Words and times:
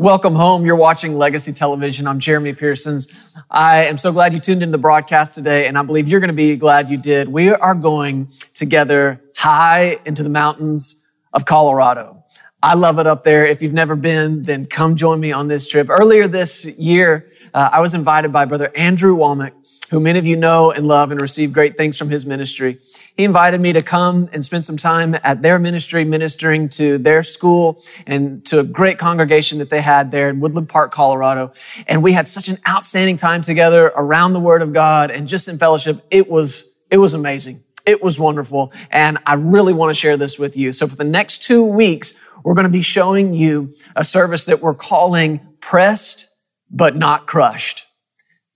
Welcome 0.00 0.34
home. 0.34 0.64
You're 0.64 0.76
watching 0.76 1.18
Legacy 1.18 1.52
Television. 1.52 2.06
I'm 2.06 2.20
Jeremy 2.20 2.54
Pearsons. 2.54 3.12
I 3.50 3.84
am 3.84 3.98
so 3.98 4.12
glad 4.12 4.32
you 4.32 4.40
tuned 4.40 4.62
into 4.62 4.72
the 4.72 4.78
broadcast 4.78 5.34
today, 5.34 5.66
and 5.66 5.76
I 5.76 5.82
believe 5.82 6.08
you're 6.08 6.20
going 6.20 6.28
to 6.28 6.34
be 6.34 6.56
glad 6.56 6.88
you 6.88 6.96
did. 6.96 7.28
We 7.28 7.50
are 7.50 7.74
going 7.74 8.30
together 8.54 9.20
high 9.36 9.98
into 10.06 10.22
the 10.22 10.30
mountains 10.30 11.06
of 11.34 11.44
Colorado. 11.44 12.24
I 12.62 12.76
love 12.76 12.98
it 12.98 13.06
up 13.06 13.24
there. 13.24 13.44
If 13.44 13.60
you've 13.60 13.74
never 13.74 13.94
been, 13.94 14.44
then 14.44 14.64
come 14.64 14.96
join 14.96 15.20
me 15.20 15.32
on 15.32 15.48
this 15.48 15.68
trip. 15.68 15.90
Earlier 15.90 16.26
this 16.26 16.64
year, 16.64 17.28
uh, 17.52 17.70
I 17.72 17.80
was 17.80 17.94
invited 17.94 18.32
by 18.32 18.44
Brother 18.44 18.70
Andrew 18.76 19.16
Wommack, 19.16 19.52
who 19.90 20.00
many 20.00 20.18
of 20.18 20.26
you 20.26 20.36
know 20.36 20.70
and 20.70 20.86
love 20.86 21.10
and 21.10 21.20
receive 21.20 21.52
great 21.52 21.76
things 21.76 21.96
from 21.96 22.10
his 22.10 22.24
ministry. 22.24 22.78
He 23.16 23.24
invited 23.24 23.60
me 23.60 23.72
to 23.72 23.82
come 23.82 24.28
and 24.32 24.44
spend 24.44 24.64
some 24.64 24.76
time 24.76 25.16
at 25.22 25.42
their 25.42 25.58
ministry, 25.58 26.04
ministering 26.04 26.68
to 26.70 26.98
their 26.98 27.22
school 27.22 27.82
and 28.06 28.44
to 28.46 28.60
a 28.60 28.64
great 28.64 28.98
congregation 28.98 29.58
that 29.58 29.70
they 29.70 29.80
had 29.80 30.10
there 30.10 30.28
in 30.28 30.40
Woodland 30.40 30.68
Park, 30.68 30.92
Colorado. 30.92 31.52
And 31.86 32.02
we 32.02 32.12
had 32.12 32.28
such 32.28 32.48
an 32.48 32.58
outstanding 32.68 33.16
time 33.16 33.42
together 33.42 33.92
around 33.96 34.32
the 34.32 34.40
Word 34.40 34.62
of 34.62 34.72
God 34.72 35.10
and 35.10 35.26
just 35.26 35.48
in 35.48 35.58
fellowship. 35.58 36.04
It 36.10 36.30
was, 36.30 36.70
it 36.90 36.98
was 36.98 37.14
amazing. 37.14 37.62
It 37.86 38.02
was 38.02 38.18
wonderful. 38.18 38.72
And 38.90 39.18
I 39.26 39.34
really 39.34 39.72
want 39.72 39.90
to 39.90 39.94
share 39.94 40.16
this 40.16 40.38
with 40.38 40.56
you. 40.56 40.72
So 40.72 40.86
for 40.86 40.96
the 40.96 41.04
next 41.04 41.42
two 41.42 41.64
weeks, 41.64 42.14
we're 42.44 42.54
going 42.54 42.66
to 42.66 42.70
be 42.70 42.82
showing 42.82 43.34
you 43.34 43.72
a 43.96 44.04
service 44.04 44.44
that 44.46 44.60
we're 44.60 44.74
calling 44.74 45.40
Pressed 45.60 46.29
but 46.70 46.96
Not 46.96 47.26
Crushed. 47.26 47.84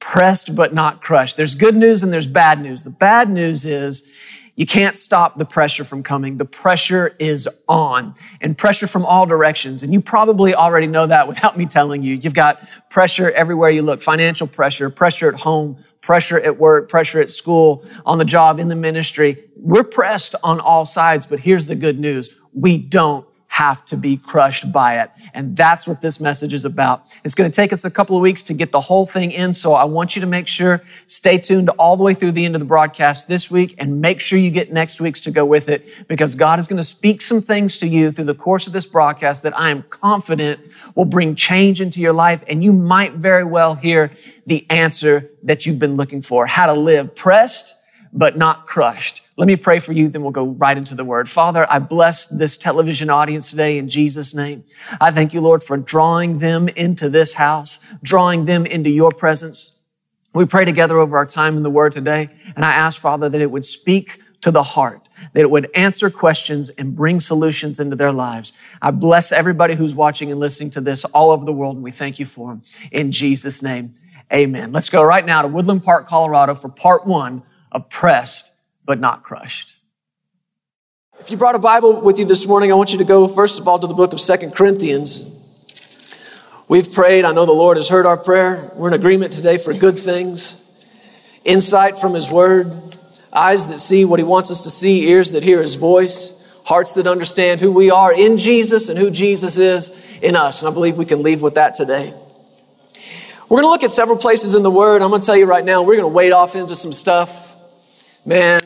Pressed 0.00 0.54
but 0.54 0.74
not 0.74 1.00
crushed. 1.00 1.38
There's 1.38 1.54
good 1.54 1.74
news 1.74 2.02
and 2.02 2.12
there's 2.12 2.26
bad 2.26 2.60
news. 2.60 2.82
The 2.82 2.90
bad 2.90 3.30
news 3.30 3.64
is 3.64 4.06
you 4.54 4.66
can't 4.66 4.96
stop 4.98 5.36
the 5.38 5.46
pressure 5.46 5.82
from 5.82 6.02
coming. 6.02 6.36
The 6.36 6.44
pressure 6.44 7.16
is 7.18 7.48
on 7.68 8.14
and 8.40 8.56
pressure 8.56 8.86
from 8.86 9.06
all 9.06 9.24
directions. 9.24 9.82
And 9.82 9.94
you 9.94 10.02
probably 10.02 10.54
already 10.54 10.86
know 10.86 11.06
that 11.06 11.26
without 11.28 11.56
me 11.56 11.64
telling 11.64 12.02
you. 12.02 12.16
You've 12.16 12.34
got 12.34 12.68
pressure 12.90 13.30
everywhere 13.30 13.70
you 13.70 13.80
look, 13.80 14.02
financial 14.02 14.46
pressure, 14.46 14.90
pressure 14.90 15.28
at 15.28 15.40
home, 15.40 15.82
pressure 16.02 16.38
at 16.38 16.58
work, 16.58 16.90
pressure 16.90 17.20
at 17.20 17.30
school, 17.30 17.84
on 18.04 18.18
the 18.18 18.24
job, 18.26 18.60
in 18.60 18.68
the 18.68 18.76
ministry. 18.76 19.42
We're 19.56 19.84
pressed 19.84 20.34
on 20.42 20.60
all 20.60 20.84
sides, 20.84 21.26
but 21.26 21.40
here's 21.40 21.66
the 21.66 21.74
good 21.74 21.98
news. 21.98 22.36
We 22.52 22.76
don't 22.76 23.26
have 23.54 23.84
to 23.84 23.96
be 23.96 24.16
crushed 24.16 24.72
by 24.72 25.00
it. 25.00 25.12
And 25.32 25.56
that's 25.56 25.86
what 25.86 26.00
this 26.00 26.18
message 26.18 26.52
is 26.52 26.64
about. 26.64 27.16
It's 27.22 27.36
going 27.36 27.48
to 27.48 27.54
take 27.54 27.72
us 27.72 27.84
a 27.84 27.90
couple 27.90 28.16
of 28.16 28.20
weeks 28.20 28.42
to 28.44 28.52
get 28.52 28.72
the 28.72 28.80
whole 28.80 29.06
thing 29.06 29.30
in. 29.30 29.52
So 29.52 29.74
I 29.74 29.84
want 29.84 30.16
you 30.16 30.20
to 30.22 30.26
make 30.26 30.48
sure, 30.48 30.82
stay 31.06 31.38
tuned 31.38 31.68
all 31.78 31.96
the 31.96 32.02
way 32.02 32.14
through 32.14 32.32
the 32.32 32.44
end 32.44 32.56
of 32.56 32.58
the 32.58 32.64
broadcast 32.64 33.28
this 33.28 33.52
week 33.52 33.76
and 33.78 34.00
make 34.00 34.18
sure 34.18 34.40
you 34.40 34.50
get 34.50 34.72
next 34.72 35.00
week's 35.00 35.20
to 35.20 35.30
go 35.30 35.44
with 35.44 35.68
it 35.68 36.08
because 36.08 36.34
God 36.34 36.58
is 36.58 36.66
going 36.66 36.78
to 36.78 36.82
speak 36.82 37.22
some 37.22 37.40
things 37.40 37.78
to 37.78 37.86
you 37.86 38.10
through 38.10 38.24
the 38.24 38.34
course 38.34 38.66
of 38.66 38.72
this 38.72 38.86
broadcast 38.86 39.44
that 39.44 39.56
I 39.56 39.70
am 39.70 39.84
confident 39.84 40.58
will 40.96 41.04
bring 41.04 41.36
change 41.36 41.80
into 41.80 42.00
your 42.00 42.12
life. 42.12 42.42
And 42.48 42.64
you 42.64 42.72
might 42.72 43.12
very 43.12 43.44
well 43.44 43.76
hear 43.76 44.10
the 44.46 44.66
answer 44.68 45.30
that 45.44 45.64
you've 45.64 45.78
been 45.78 45.94
looking 45.94 46.22
for, 46.22 46.48
how 46.48 46.66
to 46.66 46.74
live 46.74 47.14
pressed, 47.14 47.76
but 48.14 48.38
not 48.38 48.66
crushed. 48.68 49.22
Let 49.36 49.48
me 49.48 49.56
pray 49.56 49.80
for 49.80 49.92
you, 49.92 50.08
then 50.08 50.22
we'll 50.22 50.30
go 50.30 50.46
right 50.46 50.76
into 50.76 50.94
the 50.94 51.04
word. 51.04 51.28
Father, 51.28 51.66
I 51.68 51.80
bless 51.80 52.28
this 52.28 52.56
television 52.56 53.10
audience 53.10 53.50
today 53.50 53.76
in 53.76 53.88
Jesus' 53.88 54.32
name. 54.32 54.62
I 55.00 55.10
thank 55.10 55.34
you, 55.34 55.40
Lord, 55.40 55.64
for 55.64 55.76
drawing 55.76 56.38
them 56.38 56.68
into 56.68 57.08
this 57.08 57.32
house, 57.34 57.80
drawing 58.04 58.44
them 58.44 58.64
into 58.64 58.88
your 58.88 59.10
presence. 59.10 59.80
We 60.32 60.46
pray 60.46 60.64
together 60.64 60.98
over 60.98 61.16
our 61.16 61.26
time 61.26 61.56
in 61.56 61.64
the 61.64 61.70
word 61.70 61.92
today, 61.92 62.28
and 62.54 62.64
I 62.64 62.72
ask, 62.72 63.00
Father, 63.00 63.28
that 63.28 63.40
it 63.40 63.50
would 63.50 63.64
speak 63.64 64.20
to 64.42 64.52
the 64.52 64.62
heart, 64.62 65.08
that 65.32 65.40
it 65.40 65.50
would 65.50 65.68
answer 65.74 66.08
questions 66.10 66.68
and 66.70 66.94
bring 66.94 67.18
solutions 67.18 67.80
into 67.80 67.96
their 67.96 68.12
lives. 68.12 68.52
I 68.80 68.92
bless 68.92 69.32
everybody 69.32 69.74
who's 69.74 69.94
watching 69.94 70.30
and 70.30 70.38
listening 70.38 70.70
to 70.72 70.80
this 70.80 71.04
all 71.06 71.32
over 71.32 71.44
the 71.44 71.52
world, 71.52 71.76
and 71.76 71.84
we 71.84 71.90
thank 71.90 72.20
you 72.20 72.26
for 72.26 72.50
them. 72.50 72.62
In 72.92 73.10
Jesus' 73.10 73.62
name, 73.62 73.94
amen. 74.32 74.70
Let's 74.70 74.90
go 74.90 75.02
right 75.02 75.24
now 75.24 75.42
to 75.42 75.48
Woodland 75.48 75.82
Park, 75.82 76.06
Colorado 76.06 76.54
for 76.54 76.68
part 76.68 77.06
one 77.06 77.42
of 77.74 77.90
Pressed 77.90 78.52
but 78.86 79.00
not 79.00 79.22
crushed. 79.22 79.76
If 81.18 81.30
you 81.30 81.36
brought 81.36 81.54
a 81.54 81.58
Bible 81.58 82.00
with 82.00 82.18
you 82.18 82.24
this 82.24 82.46
morning, 82.46 82.70
I 82.70 82.74
want 82.74 82.92
you 82.92 82.98
to 82.98 83.04
go 83.04 83.28
first 83.28 83.58
of 83.58 83.68
all 83.68 83.78
to 83.78 83.86
the 83.86 83.94
book 83.94 84.12
of 84.12 84.20
Second 84.20 84.54
Corinthians. 84.54 85.30
We've 86.68 86.90
prayed. 86.90 87.24
I 87.24 87.32
know 87.32 87.46
the 87.46 87.52
Lord 87.52 87.76
has 87.76 87.88
heard 87.88 88.06
our 88.06 88.16
prayer. 88.16 88.70
We're 88.74 88.88
in 88.88 88.94
agreement 88.94 89.32
today 89.32 89.58
for 89.58 89.72
good 89.74 89.96
things, 89.96 90.62
insight 91.44 91.98
from 91.98 92.14
His 92.14 92.30
Word, 92.30 92.96
eyes 93.32 93.68
that 93.68 93.78
see 93.78 94.04
what 94.04 94.18
He 94.18 94.24
wants 94.24 94.50
us 94.50 94.62
to 94.62 94.70
see, 94.70 95.08
ears 95.08 95.32
that 95.32 95.42
hear 95.42 95.60
His 95.62 95.74
voice, 95.74 96.44
hearts 96.64 96.92
that 96.92 97.06
understand 97.06 97.60
who 97.60 97.70
we 97.70 97.90
are 97.90 98.12
in 98.12 98.36
Jesus 98.38 98.88
and 98.88 98.98
who 98.98 99.10
Jesus 99.10 99.56
is 99.56 99.92
in 100.20 100.36
us. 100.36 100.62
And 100.62 100.70
I 100.70 100.74
believe 100.74 100.96
we 100.96 101.04
can 101.04 101.22
leave 101.22 101.42
with 101.42 101.54
that 101.54 101.74
today. 101.74 102.14
We're 103.48 103.60
going 103.60 103.64
to 103.64 103.70
look 103.70 103.84
at 103.84 103.92
several 103.92 104.18
places 104.18 104.54
in 104.54 104.62
the 104.62 104.70
Word. 104.70 105.00
I'm 105.00 105.10
going 105.10 105.20
to 105.20 105.26
tell 105.26 105.36
you 105.36 105.46
right 105.46 105.64
now, 105.64 105.82
we're 105.82 105.96
going 105.96 106.10
to 106.10 106.14
wade 106.14 106.32
off 106.32 106.56
into 106.56 106.74
some 106.74 106.92
stuff. 106.92 107.53
Man, 108.26 108.62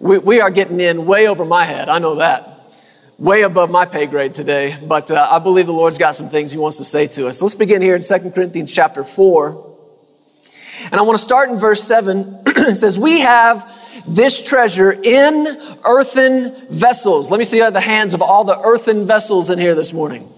we, 0.00 0.18
we 0.18 0.40
are 0.40 0.50
getting 0.50 0.80
in 0.80 1.06
way 1.06 1.28
over 1.28 1.44
my 1.44 1.64
head. 1.64 1.88
I 1.88 1.98
know 1.98 2.16
that. 2.16 2.72
Way 3.16 3.42
above 3.42 3.70
my 3.70 3.84
pay 3.84 4.06
grade 4.06 4.34
today. 4.34 4.76
But 4.82 5.12
uh, 5.12 5.28
I 5.30 5.38
believe 5.38 5.66
the 5.66 5.72
Lord's 5.72 5.98
got 5.98 6.16
some 6.16 6.28
things 6.28 6.50
He 6.50 6.58
wants 6.58 6.76
to 6.78 6.84
say 6.84 7.06
to 7.08 7.28
us. 7.28 7.40
Let's 7.40 7.54
begin 7.54 7.82
here 7.82 7.94
in 7.94 8.02
2 8.02 8.30
Corinthians 8.30 8.74
chapter 8.74 9.04
4. 9.04 9.76
And 10.86 10.94
I 10.94 11.02
want 11.02 11.18
to 11.18 11.22
start 11.22 11.50
in 11.50 11.58
verse 11.58 11.84
7. 11.84 12.42
it 12.46 12.76
says, 12.76 12.98
We 12.98 13.20
have 13.20 14.04
this 14.08 14.42
treasure 14.42 14.90
in 14.90 15.46
earthen 15.84 16.68
vessels. 16.68 17.30
Let 17.30 17.38
me 17.38 17.44
see 17.44 17.60
the 17.60 17.80
hands 17.80 18.12
of 18.12 18.22
all 18.22 18.42
the 18.42 18.58
earthen 18.58 19.06
vessels 19.06 19.50
in 19.50 19.60
here 19.60 19.76
this 19.76 19.92
morning. 19.92 20.28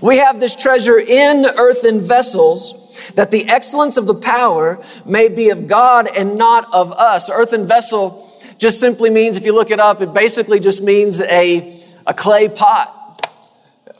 We 0.00 0.16
have 0.18 0.40
this 0.40 0.56
treasure 0.56 0.98
in 0.98 1.46
earthen 1.46 2.00
vessels 2.00 2.81
that 3.14 3.30
the 3.30 3.48
excellence 3.48 3.96
of 3.96 4.06
the 4.06 4.14
power 4.14 4.84
may 5.04 5.28
be 5.28 5.50
of 5.50 5.66
God 5.66 6.08
and 6.08 6.36
not 6.36 6.72
of 6.72 6.92
us. 6.92 7.30
Earthen 7.30 7.66
vessel 7.66 8.28
just 8.58 8.80
simply 8.80 9.10
means, 9.10 9.36
if 9.36 9.44
you 9.44 9.54
look 9.54 9.70
it 9.70 9.80
up, 9.80 10.00
it 10.00 10.12
basically 10.12 10.60
just 10.60 10.82
means 10.82 11.20
a, 11.20 11.82
a 12.06 12.14
clay 12.14 12.48
pot. 12.48 12.98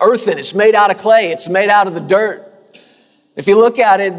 Earthen, 0.00 0.38
it's 0.38 0.54
made 0.54 0.74
out 0.74 0.90
of 0.90 0.98
clay, 0.98 1.30
it's 1.30 1.48
made 1.48 1.68
out 1.68 1.86
of 1.86 1.94
the 1.94 2.00
dirt. 2.00 2.48
If 3.34 3.46
you 3.46 3.58
look 3.58 3.78
at 3.78 4.00
it, 4.00 4.14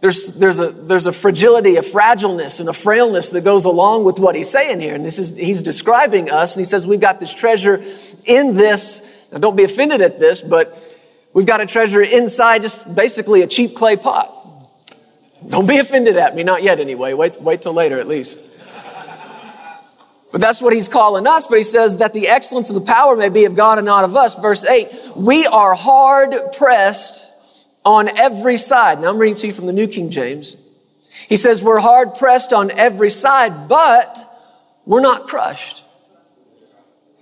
there's, 0.00 0.34
there's, 0.34 0.60
a, 0.60 0.70
there's 0.70 1.06
a 1.06 1.12
fragility, 1.12 1.76
a 1.76 1.80
fragileness, 1.80 2.60
and 2.60 2.68
a 2.68 2.72
frailness 2.72 3.30
that 3.30 3.42
goes 3.42 3.64
along 3.64 4.04
with 4.04 4.18
what 4.18 4.34
he's 4.34 4.50
saying 4.50 4.80
here. 4.80 4.94
And 4.94 5.04
this 5.04 5.18
is, 5.18 5.34
he's 5.34 5.62
describing 5.62 6.30
us, 6.30 6.56
and 6.56 6.60
he 6.60 6.68
says, 6.68 6.86
We've 6.86 7.00
got 7.00 7.20
this 7.20 7.34
treasure 7.34 7.82
in 8.26 8.54
this. 8.54 9.00
Now, 9.32 9.38
don't 9.38 9.56
be 9.56 9.64
offended 9.64 10.02
at 10.02 10.18
this, 10.18 10.42
but 10.42 10.93
we've 11.34 11.44
got 11.44 11.60
a 11.60 11.66
treasure 11.66 12.00
inside 12.00 12.62
just 12.62 12.94
basically 12.94 13.42
a 13.42 13.46
cheap 13.46 13.76
clay 13.76 13.96
pot. 13.96 14.30
Don't 15.46 15.66
be 15.66 15.76
offended 15.76 16.16
at 16.16 16.34
me, 16.34 16.42
not 16.42 16.62
yet 16.62 16.80
anyway. 16.80 17.12
Wait, 17.12 17.40
wait 17.42 17.60
till 17.60 17.74
later 17.74 18.00
at 18.00 18.08
least. 18.08 18.40
But 20.32 20.40
that's 20.40 20.60
what 20.60 20.72
he's 20.72 20.88
calling 20.88 21.28
us. 21.28 21.46
But 21.46 21.58
he 21.58 21.62
says 21.62 21.98
that 21.98 22.12
the 22.12 22.26
excellence 22.26 22.68
of 22.68 22.74
the 22.74 22.80
power 22.80 23.14
may 23.14 23.28
be 23.28 23.44
of 23.44 23.54
God 23.54 23.78
and 23.78 23.84
not 23.84 24.02
of 24.02 24.16
us. 24.16 24.36
Verse 24.36 24.64
8, 24.64 24.88
we 25.14 25.46
are 25.46 25.74
hard 25.74 26.34
pressed 26.56 27.30
on 27.84 28.18
every 28.18 28.56
side. 28.56 29.00
Now 29.00 29.10
I'm 29.10 29.18
reading 29.18 29.36
to 29.36 29.46
you 29.46 29.52
from 29.52 29.66
the 29.66 29.72
New 29.72 29.86
King 29.86 30.10
James. 30.10 30.56
He 31.28 31.36
says, 31.36 31.62
we're 31.62 31.78
hard 31.78 32.14
pressed 32.14 32.52
on 32.52 32.72
every 32.72 33.10
side, 33.10 33.68
but 33.68 34.18
we're 34.84 35.00
not 35.00 35.28
crushed. 35.28 35.83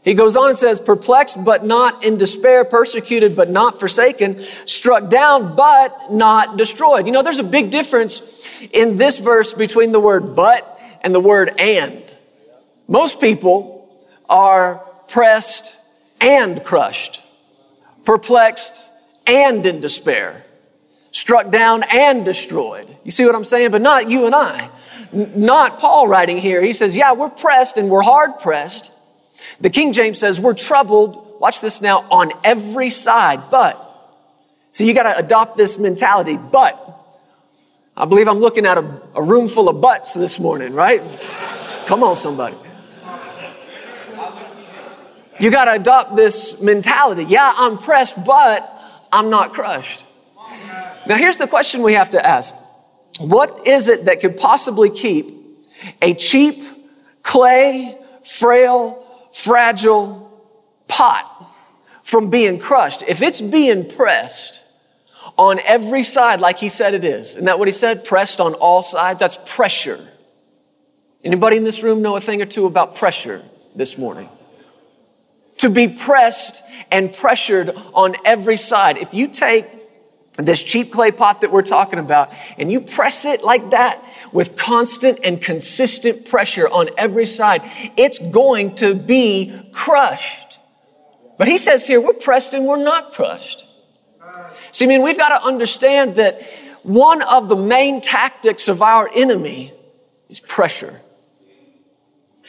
He 0.02 0.14
goes 0.14 0.36
on 0.36 0.48
and 0.48 0.56
says, 0.56 0.80
perplexed 0.80 1.44
but 1.44 1.64
not 1.64 2.04
in 2.04 2.16
despair, 2.16 2.64
persecuted 2.64 3.36
but 3.36 3.48
not 3.48 3.78
forsaken, 3.78 4.44
struck 4.64 5.08
down 5.08 5.54
but 5.54 6.10
not 6.10 6.56
destroyed. 6.56 7.06
You 7.06 7.12
know, 7.12 7.22
there's 7.22 7.38
a 7.38 7.44
big 7.44 7.70
difference 7.70 8.44
in 8.72 8.96
this 8.96 9.20
verse 9.20 9.54
between 9.54 9.92
the 9.92 10.00
word 10.00 10.34
but 10.34 10.80
and 11.02 11.14
the 11.14 11.20
word 11.20 11.52
and. 11.58 12.02
Most 12.88 13.20
people 13.20 14.06
are 14.28 14.76
pressed 15.08 15.76
and 16.20 16.64
crushed, 16.64 17.22
perplexed 18.04 18.88
and 19.26 19.64
in 19.64 19.80
despair, 19.80 20.44
struck 21.10 21.50
down 21.50 21.84
and 21.84 22.24
destroyed. 22.24 22.96
You 23.04 23.10
see 23.10 23.24
what 23.24 23.34
I'm 23.34 23.44
saying? 23.44 23.70
But 23.70 23.82
not 23.82 24.08
you 24.08 24.26
and 24.26 24.34
I. 24.34 24.70
Not 25.12 25.78
Paul 25.78 26.08
writing 26.08 26.38
here. 26.38 26.62
He 26.62 26.72
says, 26.72 26.96
yeah, 26.96 27.12
we're 27.12 27.28
pressed 27.28 27.76
and 27.76 27.90
we're 27.90 28.02
hard 28.02 28.38
pressed. 28.38 28.91
The 29.62 29.70
King 29.70 29.92
James 29.92 30.18
says, 30.18 30.40
we're 30.40 30.54
troubled, 30.54 31.38
watch 31.38 31.60
this 31.60 31.80
now, 31.80 32.00
on 32.10 32.32
every 32.42 32.90
side, 32.90 33.48
but. 33.48 33.78
See, 34.72 34.88
you 34.88 34.92
got 34.92 35.04
to 35.04 35.16
adopt 35.16 35.56
this 35.56 35.78
mentality, 35.78 36.36
but. 36.36 36.78
I 37.96 38.04
believe 38.04 38.26
I'm 38.26 38.40
looking 38.40 38.66
at 38.66 38.76
a, 38.76 39.02
a 39.14 39.22
room 39.22 39.46
full 39.46 39.68
of 39.68 39.80
butts 39.80 40.14
this 40.14 40.40
morning, 40.40 40.72
right? 40.72 41.00
Come 41.86 42.02
on, 42.02 42.16
somebody. 42.16 42.56
You 45.38 45.50
got 45.52 45.66
to 45.66 45.74
adopt 45.74 46.16
this 46.16 46.60
mentality. 46.60 47.24
Yeah, 47.24 47.52
I'm 47.56 47.78
pressed, 47.78 48.22
but 48.24 48.80
I'm 49.12 49.30
not 49.30 49.52
crushed. 49.52 50.06
Now, 51.06 51.16
here's 51.16 51.36
the 51.36 51.46
question 51.46 51.82
we 51.82 51.94
have 51.94 52.10
to 52.10 52.26
ask 52.26 52.54
What 53.20 53.66
is 53.68 53.88
it 53.88 54.06
that 54.06 54.20
could 54.20 54.36
possibly 54.36 54.90
keep 54.90 55.30
a 56.00 56.14
cheap, 56.14 56.62
clay, 57.22 57.96
frail, 58.24 59.01
fragile 59.32 60.30
pot 60.88 61.50
from 62.02 62.30
being 62.30 62.58
crushed, 62.58 63.02
if 63.08 63.22
it's 63.22 63.40
being 63.40 63.88
pressed 63.88 64.62
on 65.38 65.60
every 65.60 66.02
side, 66.02 66.40
like 66.40 66.58
he 66.58 66.68
said 66.68 66.94
it 66.94 67.04
is, 67.04 67.30
isn't 67.30 67.44
that 67.44 67.58
what 67.58 67.68
he 67.68 67.72
said? 67.72 68.04
Pressed 68.04 68.40
on 68.40 68.54
all 68.54 68.82
sides? 68.82 69.20
That's 69.20 69.38
pressure. 69.46 70.08
Anybody 71.24 71.56
in 71.56 71.64
this 71.64 71.82
room 71.82 72.02
know 72.02 72.16
a 72.16 72.20
thing 72.20 72.42
or 72.42 72.46
two 72.46 72.66
about 72.66 72.96
pressure 72.96 73.42
this 73.74 73.96
morning? 73.96 74.28
To 75.58 75.70
be 75.70 75.88
pressed 75.88 76.62
and 76.90 77.12
pressured 77.12 77.70
on 77.94 78.16
every 78.24 78.56
side. 78.56 78.98
If 78.98 79.14
you 79.14 79.28
take 79.28 79.81
this 80.38 80.62
cheap 80.62 80.92
clay 80.92 81.10
pot 81.10 81.42
that 81.42 81.52
we're 81.52 81.62
talking 81.62 81.98
about, 81.98 82.32
and 82.56 82.72
you 82.72 82.80
press 82.80 83.24
it 83.24 83.44
like 83.44 83.70
that 83.70 84.02
with 84.32 84.56
constant 84.56 85.18
and 85.22 85.40
consistent 85.42 86.24
pressure 86.24 86.66
on 86.68 86.88
every 86.96 87.26
side, 87.26 87.62
it's 87.96 88.18
going 88.18 88.74
to 88.76 88.94
be 88.94 89.68
crushed. 89.72 90.58
But 91.36 91.48
he 91.48 91.58
says 91.58 91.86
here, 91.86 92.00
we're 92.00 92.14
pressed 92.14 92.54
and 92.54 92.66
we're 92.66 92.82
not 92.82 93.12
crushed. 93.12 93.66
See, 94.70 94.86
I 94.86 94.88
mean, 94.88 95.02
we've 95.02 95.18
got 95.18 95.38
to 95.38 95.44
understand 95.44 96.16
that 96.16 96.42
one 96.82 97.20
of 97.22 97.48
the 97.48 97.56
main 97.56 98.00
tactics 98.00 98.68
of 98.68 98.80
our 98.80 99.10
enemy 99.14 99.72
is 100.28 100.40
pressure. 100.40 101.00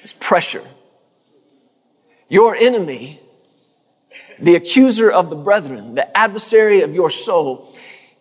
It's 0.02 0.14
pressure. 0.14 0.64
Your 2.30 2.56
enemy, 2.56 3.20
the 4.44 4.56
accuser 4.56 5.10
of 5.10 5.30
the 5.30 5.36
brethren, 5.36 5.96
the 5.96 6.18
adversary 6.18 6.82
of 6.82 6.94
your 6.94 7.10
soul, 7.10 7.74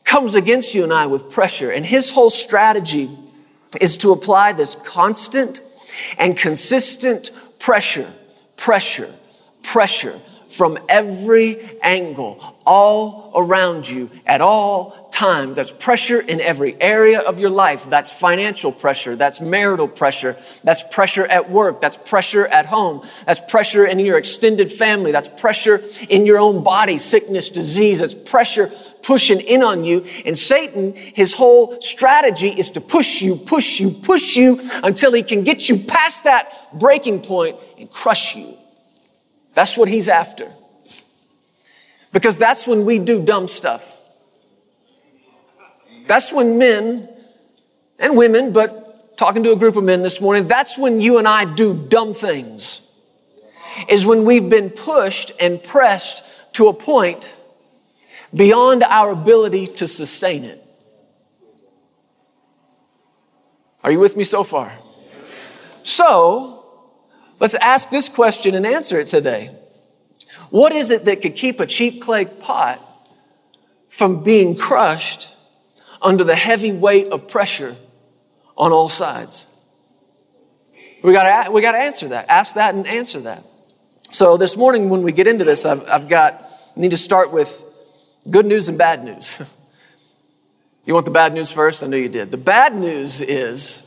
comes 0.05 0.35
against 0.35 0.75
you 0.75 0.85
and 0.85 0.93
I 0.93 1.07
with 1.07 1.29
pressure. 1.31 1.71
And 1.71 1.85
his 1.85 2.11
whole 2.13 2.31
strategy 2.31 3.11
is 3.81 3.97
to 3.99 4.13
apply 4.13 4.53
this 4.53 4.77
constant 4.77 5.61
and 6.19 6.37
consistent 6.37 7.33
pressure, 7.59 8.13
pressure, 8.57 9.13
pressure 9.63 10.21
from 10.49 10.79
every 10.89 11.79
angle, 11.83 12.57
all 12.65 13.33
around 13.35 13.89
you, 13.89 14.11
at 14.25 14.41
all 14.41 15.02
times. 15.13 15.57
That's 15.57 15.71
pressure 15.71 16.21
in 16.21 16.41
every 16.41 16.81
area 16.81 17.21
of 17.21 17.39
your 17.39 17.51
life. 17.51 17.89
That's 17.89 18.19
financial 18.19 18.73
pressure. 18.73 19.15
That's 19.15 19.41
marital 19.41 19.87
pressure. 19.87 20.37
That's 20.65 20.83
pressure 20.83 21.27
at 21.27 21.51
work. 21.51 21.81
That's 21.81 21.97
pressure 21.97 22.47
at 22.47 22.67
home. 22.67 23.07
That's 23.27 23.41
pressure 23.41 23.87
in 23.87 23.99
your 24.01 24.19
extended 24.19 24.73
family. 24.73 25.13
That's 25.13 25.29
pressure 25.29 25.83
in 26.09 26.27
your 26.27 26.39
own 26.39 26.65
body, 26.65 26.99
sickness, 26.99 27.51
disease. 27.51 28.01
That's 28.01 28.15
pressure 28.15 28.73
pushing 29.03 29.41
in 29.41 29.63
on 29.63 29.85
you. 29.85 30.05
And 30.25 30.37
Satan, 30.37 30.95
his 30.95 31.35
whole 31.35 31.81
strategy 31.81 32.49
is 32.49 32.71
to 32.73 32.81
push 32.81 33.23
you, 33.23 33.37
push 33.37 33.79
you, 33.79 33.91
push 33.91 34.37
you 34.37 34.61
until 34.83 35.13
he 35.13 35.23
can 35.23 35.45
get 35.45 35.69
you 35.69 35.79
past 35.79 36.25
that 36.25 36.79
breaking 36.79 37.23
point 37.23 37.57
and 37.79 37.91
crush 37.91 38.35
you. 38.35 38.57
That's 39.55 39.77
what 39.77 39.89
he's 39.89 40.09
after. 40.09 40.51
Because 42.13 42.39
that's 42.39 42.67
when 42.67 42.85
we 42.85 42.99
do 42.99 43.23
dumb 43.23 43.49
stuff. 43.49 44.02
That's 46.13 46.31
when 46.31 46.59
men 46.59 47.09
and 47.99 48.19
women, 48.19 48.53
but 48.53 49.17
talking 49.17 49.43
to 49.45 49.53
a 49.53 49.57
group 49.57 49.77
of 49.77 49.85
men 49.85 50.03
this 50.03 50.21
morning, 50.21 50.47
that's 50.47 50.77
when 50.77 51.01
you 51.01 51.17
and 51.17 51.27
I 51.27 51.47
do 51.47 51.73
dumb 51.73 52.13
things. 52.13 52.83
Is 53.89 54.05
when 54.05 54.27
we've 54.27 54.51
been 54.51 54.69
pushed 54.69 55.33
and 55.41 55.63
pressed 55.63 56.23
to 56.57 56.69
a 56.69 56.75
point 56.75 57.33
beyond 58.35 58.83
our 58.83 59.13
ability 59.13 59.67
to 59.69 59.89
sustain 59.89 60.45
it. 60.45 60.63
Are 63.83 63.91
you 63.91 63.99
with 63.99 64.15
me 64.15 64.25
so 64.25 64.45
far? 64.45 64.79
So, 65.83 66.59
Let's 67.41 67.55
ask 67.55 67.89
this 67.89 68.11
question 68.11 68.55
and 68.55 68.67
answer 68.67 69.01
it 69.01 69.07
today. 69.07 69.57
What 70.51 70.73
is 70.73 70.91
it 70.91 71.07
that 71.07 71.23
could 71.23 71.37
keep 71.37 71.59
a 71.59 71.67
cheap 71.67 72.03
clay 72.03 72.27
pot 72.27 73.09
from 73.89 74.23
being 74.23 74.55
crushed 74.57 75.35
under 76.03 76.25
the 76.25 76.35
heavy 76.35 76.73
weight 76.73 77.09
of 77.09 77.29
pressure 77.29 77.77
on 78.57 78.73
all 78.73 78.89
sides? 78.89 79.53
We 81.03 81.13
gotta, 81.13 81.51
we 81.51 81.63
gotta 81.63 81.79
answer 81.79 82.09
that. 82.09 82.27
Ask 82.29 82.55
that 82.55 82.75
and 82.75 82.87
answer 82.87 83.21
that. 83.21 83.45
So 84.11 84.37
this 84.37 84.57
morning, 84.57 84.89
when 84.89 85.03
we 85.03 85.13
get 85.13 85.27
into 85.27 85.45
this, 85.45 85.65
I've, 85.65 85.89
I've 85.89 86.09
got, 86.09 86.45
I 86.77 86.81
need 86.81 86.91
to 86.91 86.97
start 86.97 87.33
with 87.33 87.65
good 88.29 88.47
news 88.47 88.69
and 88.69 88.77
bad 88.77 89.05
news. 89.05 89.41
you 90.85 90.95
want 90.95 91.07
the 91.07 91.13
bad 91.13 91.33
news 91.33 91.51
first? 91.51 91.83
I 91.83 91.87
know 91.87 91.97
you 91.97 92.09
did. 92.09 92.31
The 92.31 92.39
bad 92.39 92.77
news 92.77 93.21
is 93.21 93.83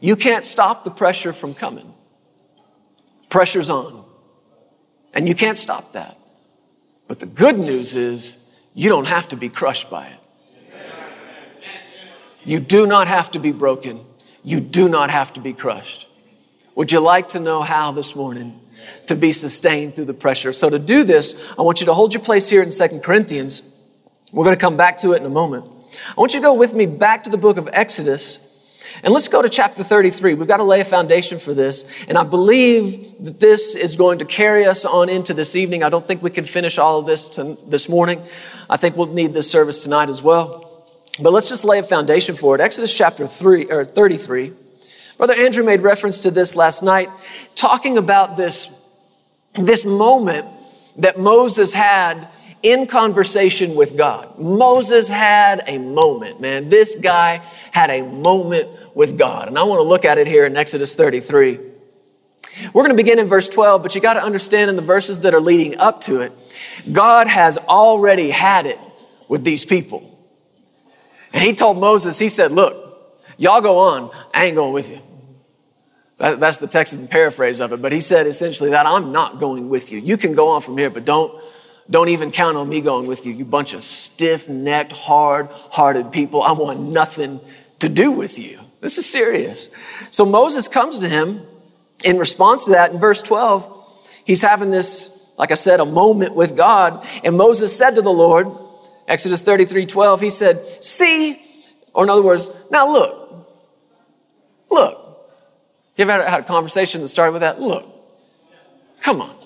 you 0.00 0.16
can't 0.16 0.44
stop 0.44 0.84
the 0.84 0.90
pressure 0.90 1.32
from 1.32 1.52
coming. 1.54 1.92
Pressure's 3.28 3.68
on. 3.68 4.04
And 5.12 5.28
you 5.28 5.34
can't 5.34 5.56
stop 5.56 5.92
that. 5.92 6.18
But 7.08 7.20
the 7.20 7.26
good 7.26 7.58
news 7.58 7.94
is 7.94 8.36
you 8.74 8.88
don't 8.88 9.08
have 9.08 9.28
to 9.28 9.36
be 9.36 9.48
crushed 9.48 9.90
by 9.90 10.06
it. 10.06 10.20
You 12.46 12.60
do 12.60 12.86
not 12.86 13.08
have 13.08 13.30
to 13.32 13.38
be 13.38 13.52
broken. 13.52 14.04
You 14.42 14.60
do 14.60 14.88
not 14.88 15.10
have 15.10 15.32
to 15.34 15.40
be 15.40 15.52
crushed. 15.52 16.08
Would 16.76 16.92
you 16.92 17.00
like 17.00 17.28
to 17.28 17.40
know 17.40 17.62
how 17.62 17.92
this 17.92 18.14
morning 18.14 18.60
to 19.06 19.16
be 19.16 19.32
sustained 19.32 19.94
through 19.94 20.04
the 20.04 20.14
pressure? 20.14 20.52
So 20.52 20.70
to 20.70 20.78
do 20.78 21.04
this, 21.04 21.38
I 21.58 21.62
want 21.62 21.80
you 21.80 21.86
to 21.86 21.94
hold 21.94 22.14
your 22.14 22.22
place 22.22 22.48
here 22.48 22.62
in 22.62 22.70
Second 22.70 23.02
Corinthians. 23.02 23.62
We're 24.32 24.44
going 24.44 24.56
to 24.56 24.60
come 24.60 24.76
back 24.76 24.96
to 24.98 25.12
it 25.12 25.16
in 25.16 25.26
a 25.26 25.30
moment. 25.30 25.68
I 26.16 26.20
want 26.20 26.34
you 26.34 26.40
to 26.40 26.44
go 26.44 26.54
with 26.54 26.72
me 26.72 26.86
back 26.86 27.24
to 27.24 27.30
the 27.30 27.38
book 27.38 27.56
of 27.56 27.68
Exodus 27.72 28.40
and 29.02 29.12
let's 29.12 29.28
go 29.28 29.42
to 29.42 29.48
chapter 29.48 29.82
33. 29.82 30.34
We've 30.34 30.48
got 30.48 30.56
to 30.58 30.64
lay 30.64 30.80
a 30.80 30.84
foundation 30.84 31.38
for 31.38 31.52
this. 31.52 31.84
And 32.08 32.16
I 32.16 32.24
believe 32.24 33.24
that 33.24 33.40
this 33.40 33.76
is 33.76 33.96
going 33.96 34.18
to 34.20 34.24
carry 34.24 34.64
us 34.64 34.84
on 34.84 35.08
into 35.08 35.34
this 35.34 35.56
evening. 35.56 35.82
I 35.82 35.88
don't 35.88 36.06
think 36.06 36.22
we 36.22 36.30
can 36.30 36.44
finish 36.44 36.78
all 36.78 37.00
of 37.00 37.06
this 37.06 37.28
to, 37.30 37.58
this 37.66 37.88
morning. 37.88 38.22
I 38.70 38.76
think 38.76 38.96
we'll 38.96 39.12
need 39.12 39.34
this 39.34 39.50
service 39.50 39.82
tonight 39.82 40.08
as 40.08 40.22
well. 40.22 40.65
But 41.18 41.32
let's 41.32 41.48
just 41.48 41.64
lay 41.64 41.78
a 41.78 41.82
foundation 41.82 42.34
for 42.34 42.54
it. 42.54 42.60
Exodus 42.60 42.96
chapter 42.96 43.26
3 43.26 43.66
or 43.66 43.84
33. 43.84 44.52
Brother 45.16 45.34
Andrew 45.34 45.64
made 45.64 45.80
reference 45.80 46.20
to 46.20 46.30
this 46.30 46.54
last 46.56 46.82
night, 46.82 47.10
talking 47.54 47.96
about 47.96 48.36
this, 48.36 48.68
this 49.54 49.84
moment 49.84 50.46
that 50.98 51.18
Moses 51.18 51.72
had 51.72 52.28
in 52.62 52.86
conversation 52.86 53.74
with 53.74 53.96
God. 53.96 54.38
Moses 54.38 55.08
had 55.08 55.62
a 55.66 55.78
moment, 55.78 56.40
man. 56.40 56.68
This 56.68 56.96
guy 56.96 57.42
had 57.70 57.90
a 57.90 58.02
moment 58.02 58.68
with 58.94 59.16
God. 59.16 59.48
And 59.48 59.58
I 59.58 59.62
want 59.62 59.78
to 59.78 59.84
look 59.84 60.04
at 60.04 60.18
it 60.18 60.26
here 60.26 60.44
in 60.44 60.56
Exodus 60.56 60.94
33. 60.94 61.60
We're 62.72 62.82
going 62.82 62.96
to 62.96 63.02
begin 63.02 63.18
in 63.18 63.26
verse 63.26 63.48
12, 63.48 63.82
but 63.82 63.94
you 63.94 64.00
got 64.00 64.14
to 64.14 64.22
understand 64.22 64.70
in 64.70 64.76
the 64.76 64.82
verses 64.82 65.20
that 65.20 65.34
are 65.34 65.40
leading 65.40 65.76
up 65.78 66.00
to 66.02 66.22
it, 66.22 66.32
God 66.90 67.28
has 67.28 67.58
already 67.58 68.30
had 68.30 68.66
it 68.66 68.80
with 69.28 69.44
these 69.44 69.64
people. 69.64 70.15
And 71.36 71.44
he 71.44 71.52
told 71.52 71.78
Moses, 71.78 72.18
he 72.18 72.30
said, 72.30 72.50
Look, 72.50 72.74
y'all 73.36 73.60
go 73.60 73.78
on. 73.78 74.10
I 74.32 74.46
ain't 74.46 74.56
going 74.56 74.72
with 74.72 74.88
you. 74.88 75.02
that's 76.16 76.56
the 76.56 76.66
Texan 76.66 77.06
paraphrase 77.08 77.60
of 77.60 77.74
it. 77.74 77.82
But 77.82 77.92
he 77.92 78.00
said 78.00 78.26
essentially 78.26 78.70
that 78.70 78.86
I'm 78.86 79.12
not 79.12 79.38
going 79.38 79.68
with 79.68 79.92
you. 79.92 79.98
You 79.98 80.16
can 80.16 80.32
go 80.32 80.48
on 80.48 80.62
from 80.62 80.78
here, 80.78 80.88
but 80.88 81.04
don't, 81.04 81.38
don't 81.90 82.08
even 82.08 82.30
count 82.30 82.56
on 82.56 82.70
me 82.70 82.80
going 82.80 83.06
with 83.06 83.26
you, 83.26 83.34
you 83.34 83.44
bunch 83.44 83.74
of 83.74 83.82
stiff 83.82 84.48
necked, 84.48 84.92
hard 84.92 85.48
hearted 85.50 86.10
people. 86.10 86.42
I 86.42 86.52
want 86.52 86.80
nothing 86.80 87.38
to 87.80 87.90
do 87.90 88.12
with 88.12 88.38
you. 88.38 88.58
This 88.80 88.96
is 88.96 89.04
serious. 89.04 89.68
So 90.10 90.24
Moses 90.24 90.68
comes 90.68 91.00
to 91.00 91.08
him 91.08 91.42
in 92.02 92.16
response 92.16 92.64
to 92.64 92.70
that 92.70 92.92
in 92.92 92.98
verse 92.98 93.20
12. 93.20 94.08
He's 94.24 94.40
having 94.40 94.70
this, 94.70 95.10
like 95.36 95.50
I 95.50 95.54
said, 95.54 95.80
a 95.80 95.84
moment 95.84 96.34
with 96.34 96.56
God. 96.56 97.06
And 97.22 97.36
Moses 97.36 97.76
said 97.76 97.90
to 97.96 98.00
the 98.00 98.08
Lord, 98.08 98.48
Exodus 99.08 99.42
33 99.42 99.86
12, 99.86 100.20
he 100.20 100.30
said, 100.30 100.84
See, 100.84 101.40
or 101.94 102.04
in 102.04 102.10
other 102.10 102.22
words, 102.22 102.50
now 102.70 102.90
look, 102.90 103.48
look. 104.70 105.02
You 105.96 106.04
ever 106.08 106.28
had 106.28 106.40
a 106.40 106.44
conversation 106.44 107.00
that 107.00 107.08
started 107.08 107.32
with 107.32 107.40
that? 107.40 107.60
Look, 107.60 107.86
come 109.00 109.22
on 109.22 109.36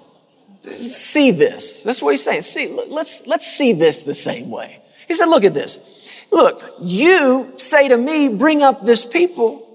see 0.63 1.31
this. 1.31 1.83
That's 1.83 2.03
what 2.03 2.11
he's 2.11 2.25
saying. 2.25 2.43
See, 2.43 2.69
let's, 2.69 3.27
let's 3.27 3.47
see 3.47 3.73
this 3.73 4.03
the 4.03 4.15
same 4.15 4.51
way. 4.51 4.81
He 5.09 5.15
said, 5.15 5.27
look 5.27 5.45
at 5.45 5.55
this. 5.55 6.11
Look, 6.31 6.63
you 6.81 7.53
say 7.57 7.89
to 7.89 7.97
me, 7.97 8.29
bring 8.29 8.63
up 8.63 8.85
this 8.85 9.05
people, 9.05 9.67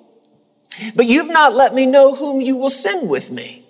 but 0.96 1.06
you've 1.06 1.30
not 1.30 1.54
let 1.54 1.74
me 1.74 1.86
know 1.86 2.16
whom 2.16 2.42
you 2.42 2.56
will 2.56 2.70
send 2.70 3.10
with 3.10 3.32
me. 3.32 3.66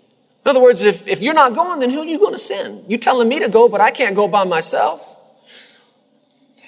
In 0.45 0.50
other 0.50 0.62
words, 0.62 0.84
if, 0.86 1.07
if 1.07 1.22
you're 1.22 1.34
not 1.34 1.55
going, 1.55 1.79
then 1.79 1.89
who 1.89 2.01
are 2.01 2.05
you 2.05 2.19
going 2.19 2.34
to 2.34 2.39
send? 2.39 2.86
You're 2.88 3.00
telling 3.00 3.27
me 3.27 3.39
to 3.39 3.50
go, 3.50 3.67
but 3.67 3.81
I 3.81 3.89
can't 3.89 4.15
go 4.15 4.27
by 4.27 4.43
myself. 4.43 5.14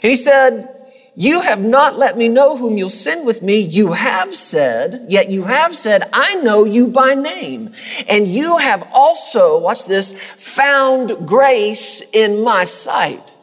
And 0.04 0.10
he 0.10 0.16
said, 0.16 0.78
you 1.20 1.42
have 1.42 1.64
not 1.64 1.98
let 1.98 2.16
me 2.16 2.28
know 2.28 2.56
whom 2.56 2.78
you'll 2.78 2.92
send 2.92 3.26
with 3.26 3.42
me. 3.42 3.58
You 3.58 3.94
have 3.94 4.36
said, 4.36 5.08
yet 5.10 5.32
you 5.32 5.46
have 5.46 5.76
said, 5.76 6.08
I 6.14 6.36
know 6.36 6.64
you 6.64 6.88
by 6.88 7.16
name. 7.16 7.74
And 8.08 8.28
you 8.28 8.58
have 8.58 8.88
also, 8.94 9.58
watch 9.58 9.88
this, 9.88 10.14
found 10.38 11.28
grace 11.28 12.04
in 12.14 12.44
my 12.44 12.66
sight. 12.66 13.36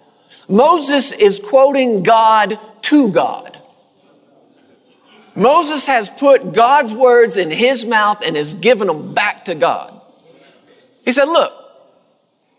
Moses 0.48 1.10
is 1.10 1.40
quoting 1.40 2.04
God 2.04 2.60
to 2.82 3.10
God. 3.10 3.58
Moses 5.34 5.88
has 5.88 6.08
put 6.10 6.52
God's 6.52 6.94
words 6.94 7.36
in 7.36 7.50
his 7.50 7.84
mouth 7.84 8.22
and 8.24 8.36
has 8.36 8.54
given 8.54 8.86
them 8.86 9.14
back 9.14 9.46
to 9.46 9.56
God. 9.56 10.00
He 11.04 11.10
said, 11.10 11.24
Look, 11.24 11.52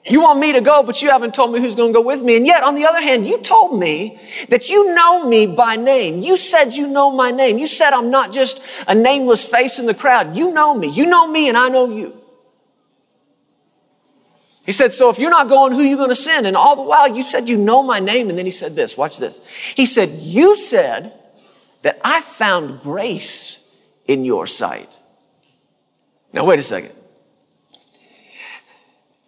You 0.08 0.22
want 0.22 0.40
me 0.40 0.54
to 0.54 0.62
go, 0.62 0.84
but 0.84 1.02
you 1.02 1.10
haven't 1.10 1.34
told 1.34 1.52
me 1.52 1.60
who's 1.60 1.76
going 1.76 1.92
to 1.92 2.00
go 2.00 2.06
with 2.06 2.22
me. 2.22 2.38
And 2.38 2.46
yet, 2.46 2.62
on 2.64 2.76
the 2.76 2.86
other 2.86 3.02
hand, 3.02 3.26
you 3.26 3.42
told 3.42 3.80
me 3.80 4.20
that 4.50 4.70
you 4.70 4.94
know 4.94 5.28
me 5.28 5.48
by 5.48 5.78
name. 5.78 6.22
You 6.22 6.38
said 6.38 6.76
you 6.76 6.86
know 6.86 7.10
my 7.10 7.32
name. 7.32 7.58
You 7.58 7.66
said 7.66 7.92
I'm 7.92 8.12
not 8.12 8.32
just 8.32 8.62
a 8.88 8.94
nameless 8.94 9.48
face 9.50 9.80
in 9.80 9.88
the 9.88 9.96
crowd. 9.96 10.38
You 10.38 10.54
know 10.54 10.76
me. 10.76 10.90
You 10.90 11.08
know 11.08 11.28
me 11.28 11.50
and 11.50 11.58
I 11.58 11.70
know 11.70 11.90
you. 11.90 12.22
He 14.64 14.72
said, 14.72 14.94
so 14.94 15.10
if 15.10 15.18
you're 15.18 15.32
not 15.32 15.48
going, 15.48 15.74
who 15.74 15.80
are 15.80 15.86
you 15.86 15.98
going 15.98 16.10
to 16.10 16.16
send? 16.16 16.46
And 16.46 16.56
all 16.56 16.76
the 16.76 16.82
while 16.84 17.16
you 17.16 17.24
said 17.24 17.50
you 17.50 17.58
know 17.58 17.82
my 17.82 18.00
name. 18.00 18.30
And 18.30 18.38
then 18.38 18.46
he 18.46 18.52
said 18.52 18.76
this, 18.76 18.96
watch 18.98 19.18
this. 19.18 19.42
He 19.76 19.88
said, 19.88 20.10
you 20.10 20.56
said 20.56 21.14
that 21.82 22.00
I 22.04 22.22
found 22.22 22.82
grace 22.82 23.60
in 24.08 24.24
your 24.24 24.46
sight. 24.46 25.00
Now, 26.34 26.46
wait 26.46 26.60
a 26.60 26.64
second. 26.64 26.94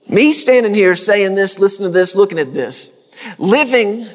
Me 0.09 0.31
standing 0.31 0.73
here 0.73 0.95
saying 0.95 1.35
this, 1.35 1.59
listening 1.59 1.89
to 1.89 1.93
this, 1.93 2.15
looking 2.15 2.39
at 2.39 2.53
this, 2.53 2.91
living 3.37 4.07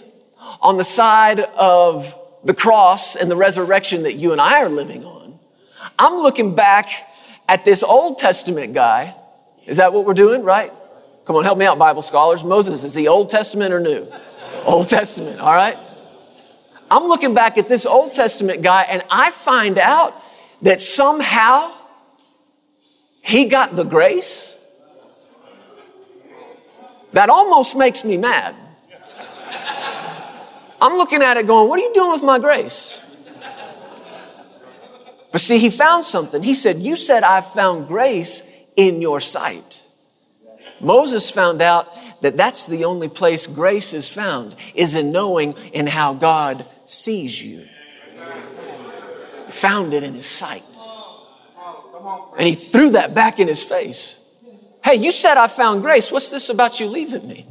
on 0.60 0.76
the 0.76 0.84
side 0.84 1.40
of 1.40 2.18
the 2.44 2.54
cross 2.54 3.14
and 3.14 3.30
the 3.30 3.36
resurrection 3.36 4.04
that 4.04 4.14
you 4.14 4.32
and 4.32 4.40
I 4.40 4.62
are 4.62 4.70
living 4.70 5.04
on, 5.04 5.38
I'm 5.98 6.14
looking 6.14 6.54
back 6.54 6.88
at 7.48 7.64
this 7.64 7.82
Old 7.82 8.18
Testament 8.18 8.72
guy. 8.72 9.14
Is 9.66 9.76
that 9.76 9.92
what 9.92 10.06
we're 10.06 10.14
doing, 10.14 10.42
right? 10.42 10.72
Come 11.26 11.36
on, 11.36 11.44
help 11.44 11.58
me 11.58 11.66
out, 11.66 11.78
Bible 11.78 12.02
scholars. 12.02 12.42
Moses, 12.42 12.84
is 12.84 12.94
he 12.94 13.06
Old 13.06 13.28
Testament 13.28 13.72
or 13.72 13.78
New? 13.78 14.10
Old 14.64 14.88
Testament, 14.88 15.40
all 15.40 15.54
right? 15.54 15.76
I'm 16.90 17.04
looking 17.04 17.34
back 17.34 17.58
at 17.58 17.68
this 17.68 17.86
Old 17.86 18.12
Testament 18.12 18.62
guy 18.62 18.82
and 18.82 19.02
I 19.10 19.30
find 19.30 19.78
out 19.78 20.20
that 20.62 20.80
somehow 20.80 21.70
he 23.22 23.44
got 23.44 23.76
the 23.76 23.84
grace 23.84 24.58
that 27.12 27.28
almost 27.28 27.76
makes 27.76 28.04
me 28.04 28.16
mad. 28.16 28.54
I'm 30.80 30.96
looking 30.96 31.22
at 31.22 31.36
it 31.36 31.46
going, 31.46 31.68
What 31.68 31.78
are 31.78 31.82
you 31.82 31.94
doing 31.94 32.12
with 32.12 32.22
my 32.22 32.38
grace? 32.38 33.00
But 35.30 35.40
see, 35.40 35.58
he 35.58 35.70
found 35.70 36.04
something. 36.04 36.42
He 36.42 36.54
said, 36.54 36.78
You 36.78 36.96
said 36.96 37.22
I've 37.22 37.46
found 37.46 37.88
grace 37.88 38.42
in 38.76 39.00
your 39.00 39.20
sight. 39.20 39.86
Moses 40.80 41.30
found 41.30 41.62
out 41.62 41.88
that 42.22 42.36
that's 42.36 42.66
the 42.66 42.84
only 42.84 43.08
place 43.08 43.46
grace 43.46 43.94
is 43.94 44.08
found, 44.08 44.54
is 44.74 44.94
in 44.94 45.12
knowing 45.12 45.52
in 45.72 45.86
how 45.86 46.14
God 46.14 46.66
sees 46.84 47.42
you. 47.42 47.66
Found 49.48 49.94
it 49.94 50.02
in 50.02 50.14
his 50.14 50.26
sight. 50.26 50.64
And 52.36 52.46
he 52.46 52.54
threw 52.54 52.90
that 52.90 53.14
back 53.14 53.38
in 53.38 53.48
his 53.48 53.62
face. 53.62 54.18
Hey, 54.84 54.96
you 54.96 55.12
said 55.12 55.36
I 55.36 55.46
found 55.46 55.82
grace. 55.82 56.10
What's 56.10 56.30
this 56.30 56.48
about 56.48 56.80
you 56.80 56.86
leaving 56.86 57.26
me? 57.26 57.46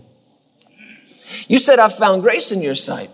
You 1.48 1.60
said 1.60 1.80
I 1.80 1.90
found 1.90 2.24
grace 2.24 2.52
in 2.52 2.62
your 2.62 2.76
sight. 2.76 3.10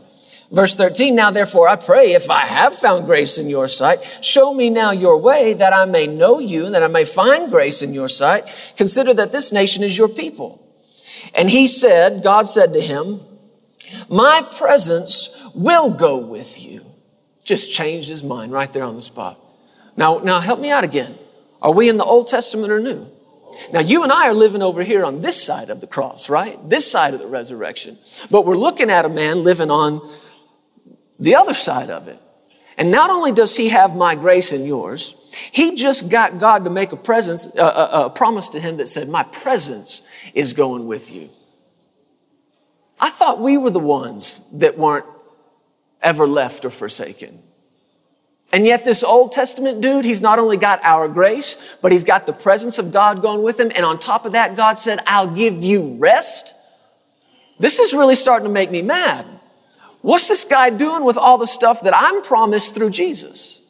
Verse 0.49 0.75
13, 0.75 1.13
now 1.13 1.29
therefore 1.29 1.67
I 1.67 1.75
pray, 1.75 2.13
if 2.13 2.29
I 2.29 2.45
have 2.45 2.73
found 2.73 3.05
grace 3.05 3.37
in 3.37 3.49
your 3.49 3.67
sight, 3.67 3.99
show 4.21 4.53
me 4.53 4.69
now 4.69 4.91
your 4.91 5.17
way 5.17 5.53
that 5.53 5.73
I 5.73 5.85
may 5.85 6.07
know 6.07 6.39
you 6.39 6.69
that 6.69 6.81
I 6.81 6.87
may 6.87 7.03
find 7.03 7.51
grace 7.51 7.81
in 7.81 7.93
your 7.93 8.07
sight. 8.07 8.45
Consider 8.77 9.13
that 9.15 9.33
this 9.33 9.51
nation 9.51 9.83
is 9.83 9.97
your 9.97 10.07
people. 10.07 10.63
And 11.35 11.49
he 11.49 11.67
said, 11.67 12.23
God 12.23 12.47
said 12.47 12.73
to 12.73 12.81
him, 12.81 13.21
my 14.09 14.41
presence 14.57 15.29
will 15.53 15.89
go 15.89 16.17
with 16.17 16.61
you. 16.61 16.85
Just 17.43 17.71
changed 17.71 18.09
his 18.09 18.23
mind 18.23 18.51
right 18.51 18.71
there 18.71 18.83
on 18.83 18.95
the 18.95 19.01
spot. 19.01 19.39
Now, 19.95 20.19
now 20.19 20.39
help 20.39 20.59
me 20.59 20.69
out 20.69 20.83
again. 20.83 21.17
Are 21.61 21.71
we 21.71 21.89
in 21.89 21.97
the 21.97 22.05
Old 22.05 22.27
Testament 22.27 22.71
or 22.71 22.79
New? 22.79 23.09
Now, 23.71 23.79
you 23.79 24.03
and 24.03 24.11
I 24.11 24.27
are 24.27 24.33
living 24.33 24.61
over 24.61 24.83
here 24.83 25.03
on 25.03 25.21
this 25.21 25.41
side 25.41 25.69
of 25.69 25.81
the 25.81 25.87
cross, 25.87 26.29
right? 26.29 26.57
This 26.69 26.89
side 26.89 27.13
of 27.13 27.19
the 27.19 27.27
resurrection. 27.27 27.97
But 28.31 28.45
we're 28.45 28.55
looking 28.55 28.89
at 28.89 29.05
a 29.05 29.09
man 29.09 29.43
living 29.43 29.71
on 29.71 30.07
the 31.19 31.35
other 31.35 31.53
side 31.53 31.89
of 31.89 32.07
it. 32.07 32.21
And 32.77 32.91
not 32.91 33.09
only 33.09 33.31
does 33.31 33.57
he 33.57 33.69
have 33.69 33.95
my 33.95 34.13
grace 34.13 34.53
and 34.53 34.65
yours, 34.65 35.15
he 35.51 35.75
just 35.75 36.09
got 36.09 36.37
God 36.37 36.65
to 36.65 36.69
make 36.69 36.91
a 36.91 36.97
presence, 36.97 37.47
a, 37.55 37.63
a, 37.63 38.05
a 38.05 38.09
promise 38.11 38.49
to 38.49 38.59
him 38.59 38.77
that 38.77 38.87
said, 38.87 39.09
My 39.09 39.23
presence 39.23 40.03
is 40.35 40.53
going 40.53 40.85
with 40.85 41.11
you. 41.11 41.29
I 42.99 43.09
thought 43.09 43.41
we 43.41 43.57
were 43.57 43.71
the 43.71 43.79
ones 43.79 44.47
that 44.53 44.77
weren't 44.77 45.05
ever 46.01 46.27
left 46.27 46.65
or 46.65 46.69
forsaken. 46.69 47.41
And 48.51 48.65
yet, 48.65 48.85
this 48.85 49.03
Old 49.03 49.33
Testament 49.33 49.81
dude, 49.81 50.05
he's 50.05 50.21
not 50.21 50.39
only 50.39 50.55
got 50.55 50.79
our 50.83 51.09
grace, 51.09 51.57
but 51.81 51.91
he's 51.91 52.05
got 52.05 52.25
the 52.25 52.33
presence 52.33 52.79
of 52.79 52.93
God 52.93 53.21
going 53.21 53.43
with 53.43 53.59
him. 53.59 53.71
And 53.75 53.85
on 53.85 53.99
top 53.99 54.25
of 54.25 54.31
that, 54.31 54.55
God 54.55 54.79
said, 54.79 54.99
I'll 55.05 55.29
give 55.29 55.63
you 55.63 55.97
rest. 55.99 56.55
This 57.59 57.79
is 57.79 57.93
really 57.93 58.15
starting 58.15 58.47
to 58.47 58.53
make 58.53 58.71
me 58.71 58.81
mad. 58.81 59.25
What's 60.01 60.29
this 60.29 60.45
guy 60.45 60.69
doing 60.69 61.03
with 61.03 61.17
all 61.17 61.37
the 61.37 61.47
stuff 61.47 61.81
that 61.81 61.93
I'm 61.95 62.21
promised 62.21 62.73
through 62.73 62.91
Jesus? 62.91 63.61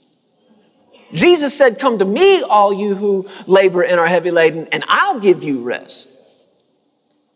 Jesus 1.11 1.57
said, 1.57 1.79
Come 1.79 1.97
to 1.97 2.05
me, 2.05 2.43
all 2.43 2.71
you 2.71 2.93
who 2.93 3.27
labor 3.47 3.81
and 3.81 3.99
are 3.99 4.07
heavy 4.07 4.29
laden, 4.29 4.67
and 4.71 4.83
I'll 4.87 5.19
give 5.19 5.43
you 5.43 5.63
rest. 5.63 6.07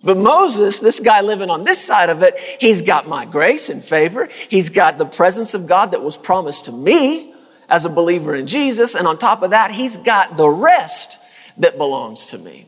But 0.03 0.17
Moses, 0.17 0.79
this 0.79 0.99
guy 0.99 1.21
living 1.21 1.49
on 1.49 1.63
this 1.63 1.83
side 1.83 2.09
of 2.09 2.21
it, 2.21 2.37
he's 2.59 2.81
got 2.81 3.07
my 3.07 3.25
grace 3.25 3.69
and 3.69 3.83
favor. 3.83 4.29
He's 4.49 4.69
got 4.69 4.97
the 4.97 5.05
presence 5.05 5.53
of 5.53 5.67
God 5.67 5.91
that 5.91 6.03
was 6.03 6.17
promised 6.17 6.65
to 6.65 6.71
me 6.71 7.30
as 7.71 7.85
a 7.85 7.89
believer 7.89 8.35
in 8.35 8.45
Jesus. 8.45 8.93
And 8.93 9.07
on 9.07 9.17
top 9.17 9.41
of 9.41 9.49
that, 9.51 9.71
he's 9.71 9.97
got 9.97 10.37
the 10.37 10.49
rest 10.49 11.17
that 11.57 11.77
belongs 11.77 12.27
to 12.27 12.37
me. 12.37 12.67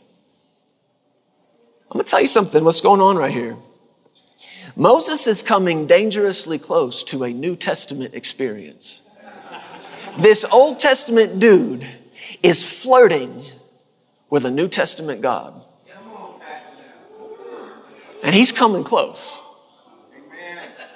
I'm 1.91 1.95
going 1.97 2.05
to 2.05 2.09
tell 2.09 2.21
you 2.21 2.27
something. 2.27 2.63
What's 2.63 2.81
going 2.81 3.01
on 3.01 3.17
right 3.17 3.31
here? 3.31 3.57
Moses 4.75 5.27
is 5.27 5.43
coming 5.43 5.85
dangerously 5.85 6.57
close 6.57 7.03
to 7.03 7.23
a 7.23 7.31
New 7.31 7.55
Testament 7.55 8.15
experience. 8.15 9.01
This 10.17 10.45
Old 10.45 10.79
Testament 10.79 11.39
dude 11.39 11.85
is 12.41 12.81
flirting 12.81 13.45
with 14.29 14.45
a 14.45 14.51
New 14.51 14.67
Testament 14.67 15.21
God. 15.21 15.61
And 18.23 18.33
he's 18.33 18.53
coming 18.53 18.83
close. 18.83 19.41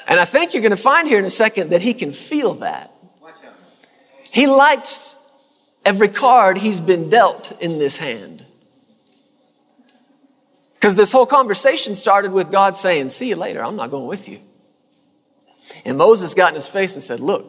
And 0.07 0.17
I 0.19 0.25
think 0.25 0.53
you're 0.53 0.61
going 0.61 0.71
to 0.71 0.77
find 0.77 1.07
here 1.07 1.19
in 1.19 1.25
a 1.25 1.29
second 1.29 1.71
that 1.71 1.81
he 1.81 1.93
can 1.93 2.13
feel 2.13 2.53
that. 2.55 2.96
He 4.37 4.45
likes 4.45 5.15
every 5.83 6.09
card 6.09 6.59
he's 6.59 6.79
been 6.79 7.09
dealt 7.09 7.59
in 7.59 7.79
this 7.79 7.97
hand. 7.97 8.45
Because 10.75 10.95
this 10.95 11.11
whole 11.11 11.25
conversation 11.25 11.95
started 11.95 12.31
with 12.31 12.51
God 12.51 12.77
saying, 12.77 13.09
See 13.09 13.29
you 13.29 13.35
later, 13.35 13.65
I'm 13.65 13.75
not 13.75 13.89
going 13.89 14.05
with 14.05 14.29
you. 14.29 14.41
And 15.85 15.97
Moses 15.97 16.35
got 16.35 16.49
in 16.49 16.53
his 16.53 16.69
face 16.69 16.93
and 16.93 17.01
said, 17.01 17.19
Look, 17.19 17.47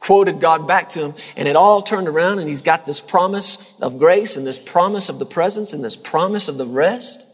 quoted 0.00 0.38
God 0.38 0.68
back 0.68 0.90
to 0.90 1.00
him, 1.00 1.14
and 1.34 1.48
it 1.48 1.56
all 1.56 1.80
turned 1.80 2.08
around, 2.08 2.40
and 2.40 2.46
he's 2.46 2.60
got 2.60 2.84
this 2.84 3.00
promise 3.00 3.74
of 3.80 3.98
grace, 3.98 4.36
and 4.36 4.46
this 4.46 4.58
promise 4.58 5.08
of 5.08 5.18
the 5.18 5.24
presence, 5.24 5.72
and 5.72 5.82
this 5.82 5.96
promise 5.96 6.46
of 6.46 6.58
the 6.58 6.66
rest. 6.66 7.26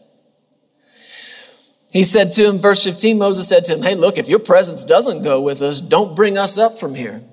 He 1.91 2.05
said 2.05 2.31
to 2.31 2.47
him, 2.47 2.59
verse 2.59 2.81
15, 2.81 3.17
Moses 3.17 3.49
said 3.49 3.65
to 3.65 3.73
him, 3.73 3.81
Hey, 3.81 3.95
look, 3.95 4.17
if 4.17 4.29
your 4.29 4.39
presence 4.39 4.85
doesn't 4.85 5.21
go 5.21 5.41
with 5.41 5.61
us, 5.61 5.81
don't 5.81 6.15
bring 6.15 6.37
us 6.37 6.57
up 6.57 6.79
from 6.79 6.95
here. 6.95 7.23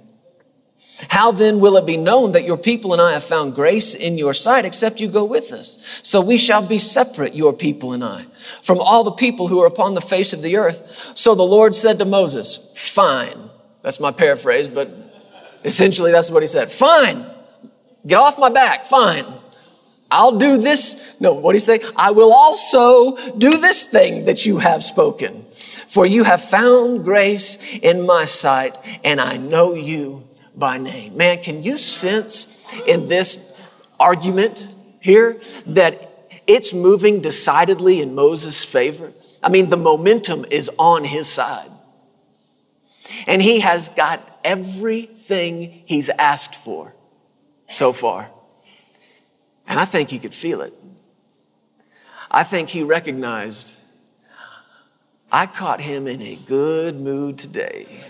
How 1.09 1.31
then 1.31 1.61
will 1.61 1.77
it 1.77 1.87
be 1.87 1.97
known 1.97 2.33
that 2.33 2.45
your 2.45 2.57
people 2.57 2.93
and 2.93 3.01
I 3.01 3.13
have 3.13 3.23
found 3.23 3.55
grace 3.55 3.95
in 3.95 4.19
your 4.19 4.35
sight 4.35 4.65
except 4.65 5.01
you 5.01 5.07
go 5.07 5.25
with 5.25 5.53
us? 5.53 5.79
So 6.03 6.21
we 6.21 6.39
shall 6.39 6.63
be 6.63 6.79
separate, 6.79 7.35
your 7.35 7.53
people 7.53 7.93
and 7.93 8.03
I, 8.03 8.27
from 8.63 8.79
all 8.79 9.05
the 9.05 9.13
people 9.13 9.47
who 9.47 9.63
are 9.63 9.67
upon 9.67 9.95
the 9.95 10.01
face 10.01 10.33
of 10.33 10.43
the 10.43 10.57
earth. 10.57 11.13
So 11.15 11.37
the 11.37 11.45
Lord 11.45 11.75
said 11.75 11.99
to 12.01 12.05
Moses, 12.05 12.59
Fine. 12.75 13.51
That's 13.83 14.01
my 14.01 14.11
paraphrase, 14.11 14.67
but 14.67 14.91
essentially 15.65 16.11
that's 16.11 16.31
what 16.31 16.43
he 16.43 16.49
said. 16.49 16.73
Fine. 16.73 17.25
Get 18.07 18.17
off 18.17 18.39
my 18.39 18.51
back. 18.51 18.85
Fine. 18.85 19.27
I'll 20.11 20.39
do 20.39 20.57
this. 20.57 20.97
No, 21.21 21.33
what 21.33 21.53
do 21.53 21.57
you 21.57 21.61
say? 21.61 21.81
I 21.95 22.11
will 22.11 22.33
also 22.33 23.33
do 23.37 23.59
this 23.59 23.87
thing 23.87 24.25
that 24.25 24.47
you 24.47 24.59
have 24.59 24.83
spoken. 24.83 25.45
For 25.87 26.07
you 26.07 26.25
have 26.25 26.43
found 26.43 27.05
grace 27.05 27.59
in 27.83 28.07
my 28.07 28.25
sight, 28.25 28.79
and 29.05 29.21
I 29.21 29.37
know 29.37 29.75
you 29.75 30.28
by 30.59 30.79
name. 30.79 31.17
Man, 31.17 31.43
can 31.43 31.63
you 31.63 31.79
sense 31.79 32.65
in 32.87 33.09
this 33.09 33.39
argument 33.99 34.75
here 35.01 35.41
that 35.67 36.41
it's 36.47 36.75
moving 36.75 37.21
decidedly 37.21 38.01
in 38.01 38.15
Moses' 38.15 38.65
favor? 38.65 39.13
I 39.43 39.49
mean, 39.49 39.69
the 39.69 39.77
momentum 39.77 40.45
is 40.51 40.71
on 40.79 41.05
his 41.05 41.29
side. 41.29 41.71
And 43.27 43.41
he 43.41 43.61
has 43.61 43.89
got 43.91 44.39
everything 44.45 45.83
he's 45.87 46.09
asked 46.11 46.55
for 46.55 46.95
so 47.71 47.93
far. 47.93 48.31
And 49.67 49.79
I 49.79 49.85
think 49.85 50.11
he 50.11 50.19
could 50.19 50.35
feel 50.35 50.61
it. 50.63 50.75
I 52.31 52.43
think 52.43 52.69
he 52.69 52.83
recognized 52.83 53.81
I 55.31 55.47
caught 55.47 55.83
him 55.83 56.07
in 56.07 56.23
a 56.23 56.37
good 56.37 56.99
mood 56.99 57.37
today. 57.37 58.03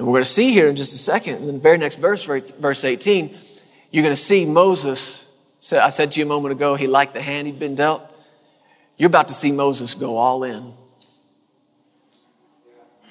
And 0.00 0.06
we're 0.06 0.14
going 0.14 0.24
to 0.24 0.30
see 0.30 0.50
here 0.50 0.66
in 0.66 0.76
just 0.76 0.94
a 0.94 0.98
second, 0.98 1.42
in 1.42 1.46
the 1.46 1.52
very 1.58 1.76
next 1.76 1.96
verse, 1.96 2.24
verse 2.24 2.84
18, 2.86 3.36
you're 3.90 4.02
going 4.02 4.14
to 4.14 4.16
see 4.16 4.46
Moses 4.46 5.26
I 5.70 5.90
said 5.90 6.12
to 6.12 6.20
you 6.20 6.24
a 6.24 6.28
moment 6.28 6.52
ago, 6.52 6.74
he 6.74 6.86
liked 6.86 7.12
the 7.12 7.20
hand 7.20 7.46
he'd 7.46 7.58
been 7.58 7.74
dealt. 7.74 8.02
You're 8.96 9.08
about 9.08 9.28
to 9.28 9.34
see 9.34 9.52
Moses 9.52 9.92
go 9.92 10.16
all 10.16 10.42
in. 10.42 10.72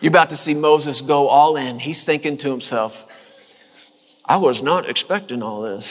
You're 0.01 0.09
about 0.09 0.31
to 0.31 0.35
see 0.35 0.55
Moses 0.55 1.01
go 1.01 1.27
all 1.27 1.57
in. 1.57 1.77
He's 1.77 2.05
thinking 2.05 2.37
to 2.37 2.49
himself, 2.49 3.05
I 4.25 4.37
was 4.37 4.63
not 4.63 4.89
expecting 4.89 5.43
all 5.43 5.61
this. 5.61 5.87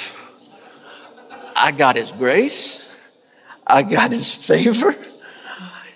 I 1.55 1.71
got 1.71 1.95
his 1.95 2.11
grace. 2.11 2.85
I 3.65 3.85
got 3.85 4.11
his 4.11 4.35
favor. 4.35 4.97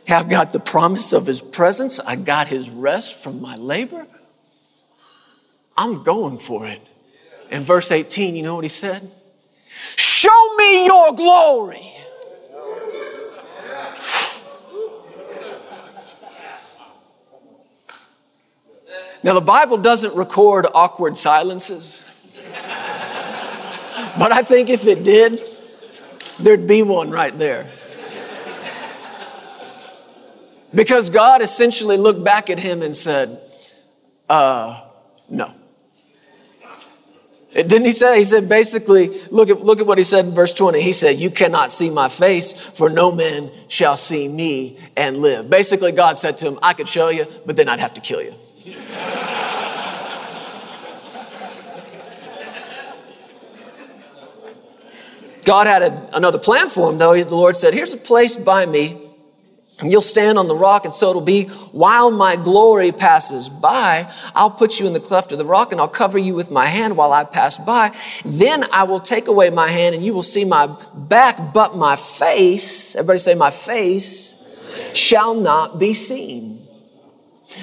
I've 0.09 0.29
got 0.29 0.53
the 0.53 0.61
promise 0.61 1.13
of 1.13 1.27
his 1.27 1.43
presence. 1.43 1.99
I 1.99 2.15
got 2.15 2.47
his 2.47 2.71
rest 2.71 3.21
from 3.21 3.41
my 3.41 3.57
labor. 3.57 4.07
I'm 5.77 6.03
going 6.03 6.39
for 6.39 6.67
it. 6.67 6.87
In 7.51 7.63
verse 7.63 7.93
18, 7.93 8.35
you 8.35 8.43
know 8.43 8.55
what 8.55 8.65
he 8.65 8.69
said? 8.69 9.11
Show 9.97 10.57
me 10.57 10.87
your 10.87 11.15
glory. 11.15 11.93
Now, 19.25 19.35
the 19.35 19.41
Bible 19.41 19.77
doesn't 19.77 20.17
record 20.17 20.67
awkward 20.75 21.17
silences, 21.17 22.01
but 24.19 24.33
I 24.33 24.43
think 24.43 24.69
if 24.69 24.87
it 24.87 25.05
did, 25.05 25.41
there'd 26.41 26.67
be 26.67 26.83
one 26.83 27.11
right 27.11 27.37
there. 27.39 27.71
Because 30.75 31.11
God 31.11 31.43
essentially 31.43 31.97
looked 31.97 32.25
back 32.25 32.51
at 32.51 32.59
him 32.59 32.83
and 32.83 32.97
said, 32.97 33.41
uh, 34.29 34.89
no. 35.29 35.55
Didn't 37.55 37.85
he 37.85 37.93
say? 37.93 38.19
He 38.19 38.25
said 38.25 38.49
basically, 38.49 39.21
look 39.31 39.51
at, 39.51 39.63
look 39.63 39.79
at 39.79 39.87
what 39.87 39.99
he 39.99 40.05
said 40.05 40.25
in 40.25 40.33
verse 40.33 40.55
20. 40.55 40.81
He 40.81 40.93
said, 40.93 41.19
You 41.19 41.31
cannot 41.31 41.71
see 41.71 41.91
my 41.91 42.09
face, 42.09 42.55
for 42.55 42.89
no 42.89 43.13
man 43.13 43.51
shall 43.69 43.99
see 43.99 44.27
me 44.27 44.79
and 44.97 45.19
live. 45.19 45.51
Basically, 45.51 45.93
God 45.93 46.17
said 46.17 46.39
to 46.39 46.49
him, 46.49 46.59
I 46.63 46.73
could 46.73 46.89
show 46.89 47.11
you, 47.11 47.27
but 47.45 47.57
then 47.57 47.69
I'd 47.69 47.81
have 47.81 47.95
to 47.95 48.01
kill 48.01 48.23
you. 48.23 48.35
God 55.45 55.67
had 55.67 55.83
a, 55.83 56.17
another 56.17 56.39
plan 56.39 56.69
for 56.69 56.91
him, 56.91 56.99
though. 56.99 57.21
The 57.21 57.35
Lord 57.35 57.57
said, 57.57 57.75
Here's 57.75 57.93
a 57.93 57.99
place 57.99 58.37
by 58.37 58.65
me 58.65 59.02
you'll 59.91 60.03
stand 60.03 60.39
on 60.39 60.49
the 60.49 60.55
rock, 60.55 60.85
and 60.85 60.93
so 60.93 61.11
it'll 61.11 61.23
be 61.23 61.45
while 61.73 62.11
my 62.11 62.37
glory 62.37 62.93
passes 62.93 63.49
by. 63.49 64.13
I'll 64.35 64.51
put 64.51 64.79
you 64.79 64.87
in 64.87 64.93
the 64.93 65.01
cleft 65.01 65.33
of 65.33 65.39
the 65.39 65.45
rock, 65.45 65.73
and 65.73 65.81
I'll 65.81 65.89
cover 65.89 66.19
you 66.19 66.35
with 66.35 66.51
my 66.51 66.67
hand 66.67 66.97
while 66.97 67.13
I 67.13 67.25
pass 67.25 67.59
by. 67.59 67.97
Then 68.25 68.67
I 68.71 68.85
will 68.85 69.01
take 69.01 69.29
away 69.29 69.51
my 69.51 69.71
hand, 69.71 69.95
and 69.95 70.05
you 70.05 70.13
will 70.13 70.23
see 70.23 70.45
my 70.45 70.69
back, 70.95 71.55
but 71.55 71.77
my 71.77 71.97
face, 71.97 72.95
everybody 72.95 73.19
say, 73.19 73.35
my 73.35 73.51
face, 73.51 74.37
shall 74.95 75.35
not 75.35 75.79
be 75.79 75.95
seen. 75.95 76.67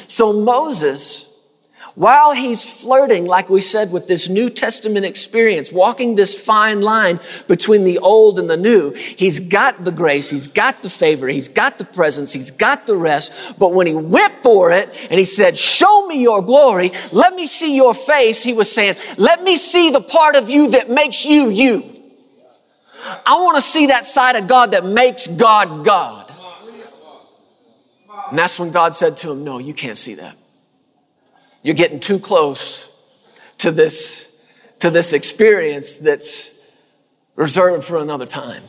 So 0.08 0.34
Moses 0.34 1.29
while 1.96 2.34
he's 2.34 2.82
flirting, 2.82 3.26
like 3.26 3.50
we 3.50 3.62
said, 3.62 3.92
with 3.92 4.08
this 4.08 4.30
New 4.30 4.50
Testament 4.50 5.06
experience, 5.06 5.72
walking 5.72 6.16
this 6.16 6.44
fine 6.44 6.82
line 6.82 7.20
between 7.48 7.84
the 7.84 7.98
old 8.00 8.40
and 8.40 8.50
the 8.50 8.58
new, 8.58 8.92
he's 8.94 9.40
got 9.40 9.84
the 9.84 9.92
grace, 9.92 10.30
he's 10.30 10.48
got 10.48 10.84
the 10.84 10.90
favor, 10.90 11.28
he's 11.28 11.48
got 11.48 11.78
the 11.78 11.86
presence, 11.86 12.32
he's 12.34 12.52
got 12.52 12.86
the 12.86 12.96
rest. 12.96 13.34
But 13.58 13.74
when 13.74 13.88
he 13.88 13.94
went 13.94 14.34
for 14.44 14.72
it 14.72 14.90
and 15.10 15.18
he 15.20 15.26
said, 15.26 15.58
Show 15.58 16.08
me 16.08 16.22
your 16.22 16.42
glory, 16.42 16.92
let 17.12 17.34
me 17.34 17.48
see 17.48 17.76
your 17.76 17.94
face, 17.94 18.44
he 18.44 18.54
was 18.54 18.72
saying, 18.72 18.96
Let 19.18 19.44
me 19.44 19.58
see 19.58 19.90
the 19.90 20.02
part 20.02 20.36
of 20.36 20.50
you 20.50 20.70
that 20.72 20.90
makes 20.90 21.26
you 21.26 21.50
you. 21.50 21.96
I 23.26 23.36
want 23.36 23.56
to 23.56 23.62
see 23.62 23.88
that 23.88 24.06
side 24.06 24.36
of 24.36 24.48
God 24.48 24.72
that 24.72 24.86
makes 24.86 25.28
God 25.28 25.84
God. 25.86 26.32
And 28.30 28.38
that's 28.38 28.60
when 28.60 28.72
God 28.72 28.94
said 28.94 29.18
to 29.18 29.32
him, 29.32 29.44
No, 29.44 29.58
you 29.58 29.74
can't 29.74 29.98
see 29.98 30.16
that. 30.16 30.38
You're 31.64 31.76
getting 31.76 32.00
too 32.00 32.20
close 32.20 32.90
to 33.60 33.72
this, 33.72 34.32
to 34.80 34.90
this 34.90 35.14
experience 35.14 35.96
that's 35.96 36.54
reserved 37.36 37.86
for 37.86 37.98
another 37.98 38.26
time. 38.26 38.64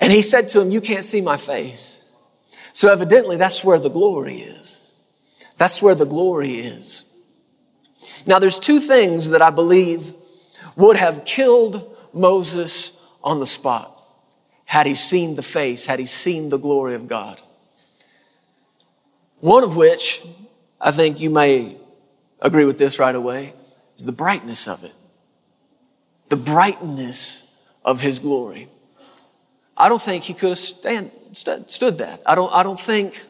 And 0.00 0.12
he 0.12 0.22
said 0.22 0.48
to 0.48 0.60
him, 0.60 0.70
You 0.70 0.80
can't 0.80 1.04
see 1.04 1.20
my 1.20 1.36
face. 1.36 2.02
So 2.72 2.90
evidently, 2.90 3.36
that's 3.36 3.64
where 3.64 3.78
the 3.78 3.88
glory 3.88 4.40
is. 4.40 4.80
That's 5.56 5.80
where 5.80 5.94
the 5.94 6.04
glory 6.04 6.58
is. 6.58 7.04
Now, 8.26 8.38
there's 8.38 8.58
two 8.58 8.80
things 8.80 9.30
that 9.30 9.40
I 9.40 9.50
believe 9.50 10.12
would 10.76 10.96
have 10.96 11.24
killed 11.24 11.96
Moses 12.12 12.98
on 13.22 13.38
the 13.38 13.46
spot 13.46 13.90
had 14.64 14.86
he 14.86 14.94
seen 14.94 15.36
the 15.36 15.42
face, 15.42 15.86
had 15.86 16.00
he 16.00 16.06
seen 16.06 16.48
the 16.48 16.58
glory 16.58 16.94
of 16.94 17.06
God. 17.06 17.40
One 19.44 19.62
of 19.62 19.76
which, 19.76 20.26
I 20.80 20.90
think 20.90 21.20
you 21.20 21.28
may 21.28 21.76
agree 22.40 22.64
with 22.64 22.78
this 22.78 22.98
right 22.98 23.14
away, 23.14 23.52
is 23.94 24.06
the 24.06 24.10
brightness 24.10 24.66
of 24.66 24.84
it. 24.84 24.94
The 26.30 26.36
brightness 26.36 27.46
of 27.84 28.00
his 28.00 28.20
glory. 28.20 28.70
I 29.76 29.90
don't 29.90 30.00
think 30.00 30.24
he 30.24 30.32
could 30.32 30.48
have 30.48 30.58
stand, 30.58 31.10
st- 31.32 31.70
stood 31.70 31.98
that. 31.98 32.22
I 32.24 32.34
don't, 32.34 32.50
I 32.54 32.62
don't 32.62 32.80
think, 32.80 33.22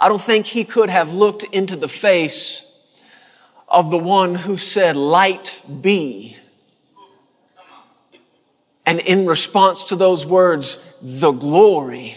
I 0.00 0.08
don't 0.08 0.22
think 0.22 0.46
he 0.46 0.64
could 0.64 0.88
have 0.88 1.12
looked 1.12 1.44
into 1.44 1.76
the 1.76 1.86
face 1.86 2.64
of 3.68 3.90
the 3.90 3.98
one 3.98 4.36
who 4.36 4.56
said, 4.56 4.96
light 4.96 5.60
be. 5.82 6.38
And 8.86 9.00
in 9.00 9.26
response 9.26 9.84
to 9.84 9.96
those 9.96 10.24
words, 10.24 10.78
the 11.02 11.32
glory 11.32 12.16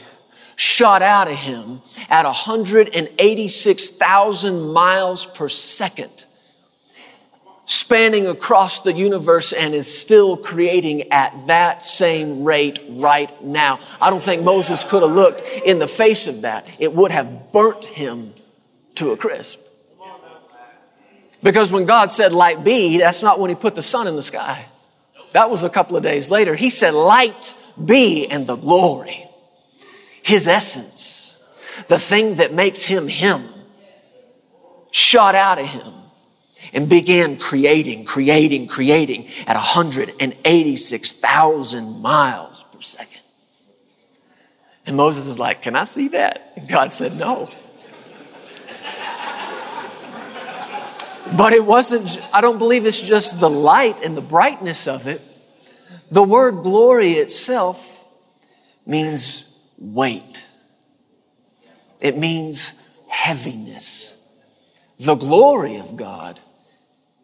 shot 0.62 1.02
out 1.02 1.28
of 1.28 1.36
him 1.36 1.82
at 2.08 2.24
186,000 2.24 4.72
miles 4.72 5.26
per 5.26 5.50
second, 5.50 6.26
spanning 7.66 8.28
across 8.28 8.82
the 8.82 8.94
universe 8.94 9.54
and 9.54 9.74
is 9.74 9.92
still 9.92 10.38
creating 10.38 11.12
at 11.12 11.48
that 11.48 11.84
same 11.84 12.44
rate 12.44 12.80
right 12.90 13.44
now. 13.44 13.80
I 14.00 14.12
don't 14.12 14.22
think 14.22 14.44
Moses 14.44 14.84
could 14.84 15.02
have 15.02 15.14
looked 15.14 15.42
in 15.66 15.80
the 15.80 15.88
face 15.88 16.28
of 16.28 16.42
that. 16.42 16.70
It 16.78 16.94
would 16.94 17.12
have 17.12 17.52
burnt 17.52 17.84
him 17.84 18.36
to 18.96 19.14
a 19.14 19.18
crisp. 19.18 19.60
Because 21.42 21.74
when 21.74 21.86
God 21.86 22.12
said 22.12 22.34
light 22.34 22.64
be, 22.64 23.00
that's 23.00 23.24
not 23.24 23.40
when 23.40 23.50
he 23.50 23.56
put 23.56 23.74
the 23.74 23.82
sun 23.82 24.06
in 24.06 24.16
the 24.16 24.22
sky. 24.22 24.64
That 25.34 25.50
was 25.50 25.64
a 25.64 25.72
couple 25.72 25.98
of 25.98 26.04
days 26.04 26.30
later. 26.30 26.54
He 26.54 26.70
said 26.70 26.94
light 26.94 27.56
be 27.84 28.28
and 28.28 28.46
the 28.46 28.58
glory 28.58 29.26
his 30.24 30.48
essence, 30.48 31.36
the 31.88 32.00
thing 32.00 32.36
that 32.36 32.54
makes 32.54 32.86
him 32.86 33.08
him, 33.08 33.50
shot 34.92 35.36
out 35.36 35.60
of 35.60 35.68
him 35.68 35.94
and 36.74 36.90
began 36.90 37.38
creating, 37.38 38.06
creating, 38.06 38.68
creating 38.68 39.28
at 39.48 39.56
186,000 39.56 42.02
miles 42.02 42.64
per 42.72 42.82
second. 42.82 43.20
And 44.86 44.96
Moses 44.96 45.28
is 45.28 45.40
like, 45.40 45.62
Can 45.62 45.76
I 45.76 45.84
see 45.84 46.08
that? 46.10 46.54
And 46.56 46.68
God 46.68 46.94
said, 46.94 47.18
No. 47.18 47.50
but 51.38 51.54
it 51.54 51.66
wasn't, 51.66 52.20
I 52.34 52.42
don't 52.42 52.58
believe 52.58 52.86
it's 52.86 53.08
just 53.08 53.40
the 53.40 53.50
light 53.50 54.04
and 54.04 54.18
the 54.18 54.22
brightness 54.22 54.88
of 54.88 55.08
it. 55.08 55.22
The 56.10 56.24
word 56.24 56.64
glory 56.64 57.14
itself 57.14 58.04
means 58.86 59.46
weight. 59.82 60.48
It 62.00 62.18
means 62.18 62.74
heaviness. 63.10 64.14
The 65.00 65.16
glory 65.16 65.78
of 65.78 65.98
God, 65.98 66.40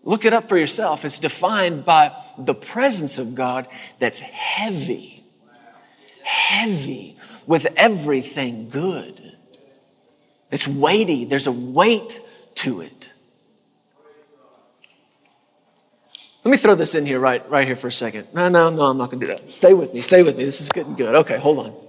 look 0.04 0.26
it 0.26 0.34
up 0.34 0.50
for 0.50 0.58
yourself, 0.58 1.06
it's 1.06 1.20
defined 1.20 1.86
by 1.86 2.20
the 2.38 2.56
presence 2.56 3.20
of 3.20 3.36
God 3.36 3.68
that's 4.00 4.20
heavy. 4.20 5.24
Heavy 6.24 7.16
with 7.46 7.68
everything 7.78 8.68
good. 8.68 9.22
It's 10.52 10.68
weighty, 10.68 11.26
there's 11.26 11.48
a 11.48 11.52
weight 11.52 12.20
to 12.56 12.82
it. 12.82 13.14
Let 16.44 16.52
me 16.52 16.58
throw 16.58 16.76
this 16.76 16.96
in 16.96 17.06
here 17.06 17.20
right, 17.20 17.48
right 17.50 17.68
here 17.68 17.76
for 17.76 17.88
a 17.88 17.92
second. 17.92 18.30
No, 18.34 18.48
no, 18.48 18.70
no, 18.70 18.84
I'm 18.84 18.98
not 18.98 19.12
going 19.12 19.20
to 19.20 19.28
do 19.28 19.36
that. 19.36 19.52
Stay 19.52 19.74
with 19.74 19.94
me, 19.94 20.02
stay 20.02 20.24
with 20.24 20.38
me. 20.38 20.46
This 20.46 20.62
is 20.62 20.70
getting 20.70 20.96
good. 20.96 21.14
Okay, 21.16 21.38
hold 21.38 21.60
on. 21.60 21.87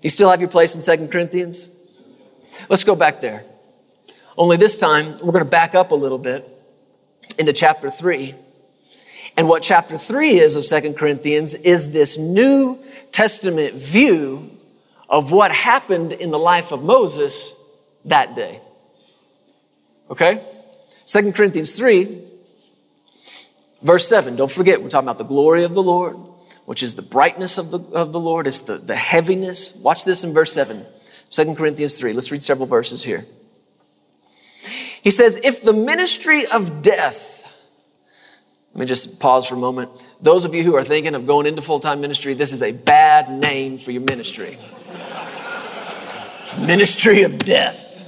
You 0.00 0.08
still 0.08 0.30
have 0.30 0.40
your 0.40 0.50
place 0.50 0.74
in 0.74 0.80
Second 0.80 1.10
Corinthians? 1.10 1.68
Let's 2.68 2.84
go 2.84 2.94
back 2.94 3.20
there. 3.20 3.44
Only 4.36 4.56
this 4.56 4.76
time, 4.76 5.12
we're 5.18 5.32
going 5.32 5.44
to 5.44 5.50
back 5.50 5.74
up 5.74 5.90
a 5.92 5.94
little 5.94 6.18
bit 6.18 6.48
into 7.38 7.52
chapter 7.52 7.90
3. 7.90 8.34
And 9.36 9.48
what 9.48 9.62
chapter 9.62 9.98
3 9.98 10.38
is 10.38 10.56
of 10.56 10.64
Second 10.64 10.94
Corinthians 10.94 11.54
is 11.54 11.92
this 11.92 12.18
New 12.18 12.78
Testament 13.12 13.74
view 13.76 14.50
of 15.08 15.30
what 15.30 15.52
happened 15.52 16.12
in 16.12 16.30
the 16.30 16.38
life 16.38 16.72
of 16.72 16.82
Moses 16.82 17.52
that 18.06 18.34
day. 18.34 18.60
Okay? 20.10 20.42
Second 21.04 21.34
Corinthians 21.34 21.76
3, 21.76 22.30
Verse 23.82 24.06
7, 24.08 24.36
don't 24.36 24.50
forget, 24.50 24.82
we're 24.82 24.90
talking 24.90 25.08
about 25.08 25.18
the 25.18 25.24
glory 25.24 25.64
of 25.64 25.74
the 25.74 25.82
Lord, 25.82 26.16
which 26.70 26.84
is 26.84 26.94
the 26.94 27.02
brightness 27.02 27.58
of 27.58 27.72
the, 27.72 27.80
of 27.80 28.12
the 28.12 28.20
Lord, 28.20 28.46
it's 28.46 28.60
the, 28.60 28.78
the 28.78 28.94
heaviness. 28.94 29.74
Watch 29.74 30.04
this 30.04 30.22
in 30.22 30.32
verse 30.32 30.52
7, 30.52 30.86
2 31.30 31.54
Corinthians 31.56 31.98
3. 31.98 32.12
Let's 32.12 32.30
read 32.30 32.44
several 32.44 32.68
verses 32.68 33.02
here. 33.02 33.26
He 35.02 35.10
says, 35.10 35.40
If 35.42 35.62
the 35.62 35.72
ministry 35.72 36.46
of 36.46 36.80
death, 36.80 37.60
let 38.72 38.82
me 38.82 38.86
just 38.86 39.18
pause 39.18 39.48
for 39.48 39.56
a 39.56 39.58
moment. 39.58 39.90
Those 40.20 40.44
of 40.44 40.54
you 40.54 40.62
who 40.62 40.76
are 40.76 40.84
thinking 40.84 41.16
of 41.16 41.26
going 41.26 41.46
into 41.46 41.60
full 41.60 41.80
time 41.80 42.00
ministry, 42.00 42.34
this 42.34 42.52
is 42.52 42.62
a 42.62 42.70
bad 42.70 43.28
name 43.28 43.76
for 43.76 43.90
your 43.90 44.02
ministry. 44.02 44.56
ministry 46.56 47.24
of 47.24 47.36
death. 47.38 48.00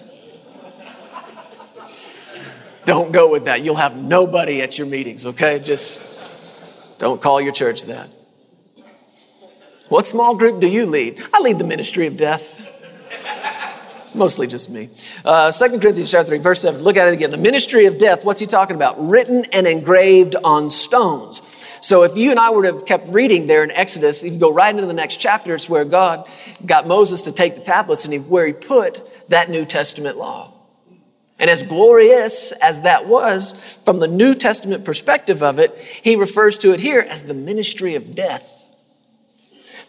Don't 2.84 3.10
go 3.10 3.28
with 3.28 3.46
that. 3.46 3.64
You'll 3.64 3.74
have 3.74 3.96
nobody 3.96 4.62
at 4.62 4.78
your 4.78 4.86
meetings, 4.86 5.26
okay? 5.26 5.58
Just 5.58 6.00
don't 6.98 7.20
call 7.20 7.40
your 7.40 7.52
church 7.52 7.86
that. 7.86 8.21
What 9.92 10.06
small 10.06 10.34
group 10.34 10.58
do 10.58 10.66
you 10.66 10.86
lead? 10.86 11.22
I 11.34 11.40
lead 11.40 11.58
the 11.58 11.66
ministry 11.66 12.06
of 12.06 12.16
death. 12.16 12.66
It's 13.26 13.58
mostly 14.14 14.46
just 14.46 14.70
me. 14.70 14.88
Uh, 15.22 15.52
2 15.52 15.80
Corinthians 15.80 16.10
chapter 16.10 16.28
3, 16.28 16.38
verse 16.38 16.62
7. 16.62 16.82
Look 16.82 16.96
at 16.96 17.08
it 17.08 17.12
again. 17.12 17.30
The 17.30 17.36
ministry 17.36 17.84
of 17.84 17.98
death, 17.98 18.24
what's 18.24 18.40
he 18.40 18.46
talking 18.46 18.74
about? 18.74 19.06
Written 19.06 19.44
and 19.52 19.66
engraved 19.66 20.34
on 20.34 20.70
stones. 20.70 21.42
So 21.82 22.04
if 22.04 22.16
you 22.16 22.30
and 22.30 22.40
I 22.40 22.48
were 22.48 22.62
to 22.62 22.72
have 22.72 22.86
kept 22.86 23.08
reading 23.08 23.46
there 23.48 23.62
in 23.62 23.70
Exodus, 23.70 24.24
you 24.24 24.30
can 24.30 24.38
go 24.38 24.50
right 24.50 24.74
into 24.74 24.86
the 24.86 24.94
next 24.94 25.18
chapter. 25.18 25.54
It's 25.54 25.68
where 25.68 25.84
God 25.84 26.26
got 26.64 26.86
Moses 26.86 27.20
to 27.22 27.30
take 27.30 27.56
the 27.56 27.60
tablets 27.60 28.06
and 28.06 28.14
he, 28.14 28.18
where 28.18 28.46
he 28.46 28.54
put 28.54 29.28
that 29.28 29.50
New 29.50 29.66
Testament 29.66 30.16
law. 30.16 30.54
And 31.38 31.50
as 31.50 31.62
glorious 31.62 32.52
as 32.52 32.80
that 32.80 33.06
was, 33.06 33.52
from 33.84 33.98
the 33.98 34.08
New 34.08 34.34
Testament 34.34 34.86
perspective 34.86 35.42
of 35.42 35.58
it, 35.58 35.76
he 36.00 36.16
refers 36.16 36.56
to 36.58 36.72
it 36.72 36.80
here 36.80 37.00
as 37.00 37.24
the 37.24 37.34
ministry 37.34 37.94
of 37.94 38.14
death. 38.14 38.60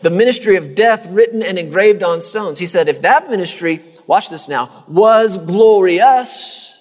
The 0.04 0.10
ministry 0.10 0.58
of 0.58 0.76
death 0.76 1.10
written 1.10 1.42
and 1.42 1.58
engraved 1.58 2.04
on 2.04 2.20
stones. 2.20 2.60
He 2.60 2.66
said, 2.66 2.90
if 2.90 3.02
that 3.04 3.30
ministry, 3.30 3.82
watch 4.06 4.30
this 4.30 4.50
now, 4.50 4.84
was 4.86 5.38
glorious, 5.38 6.78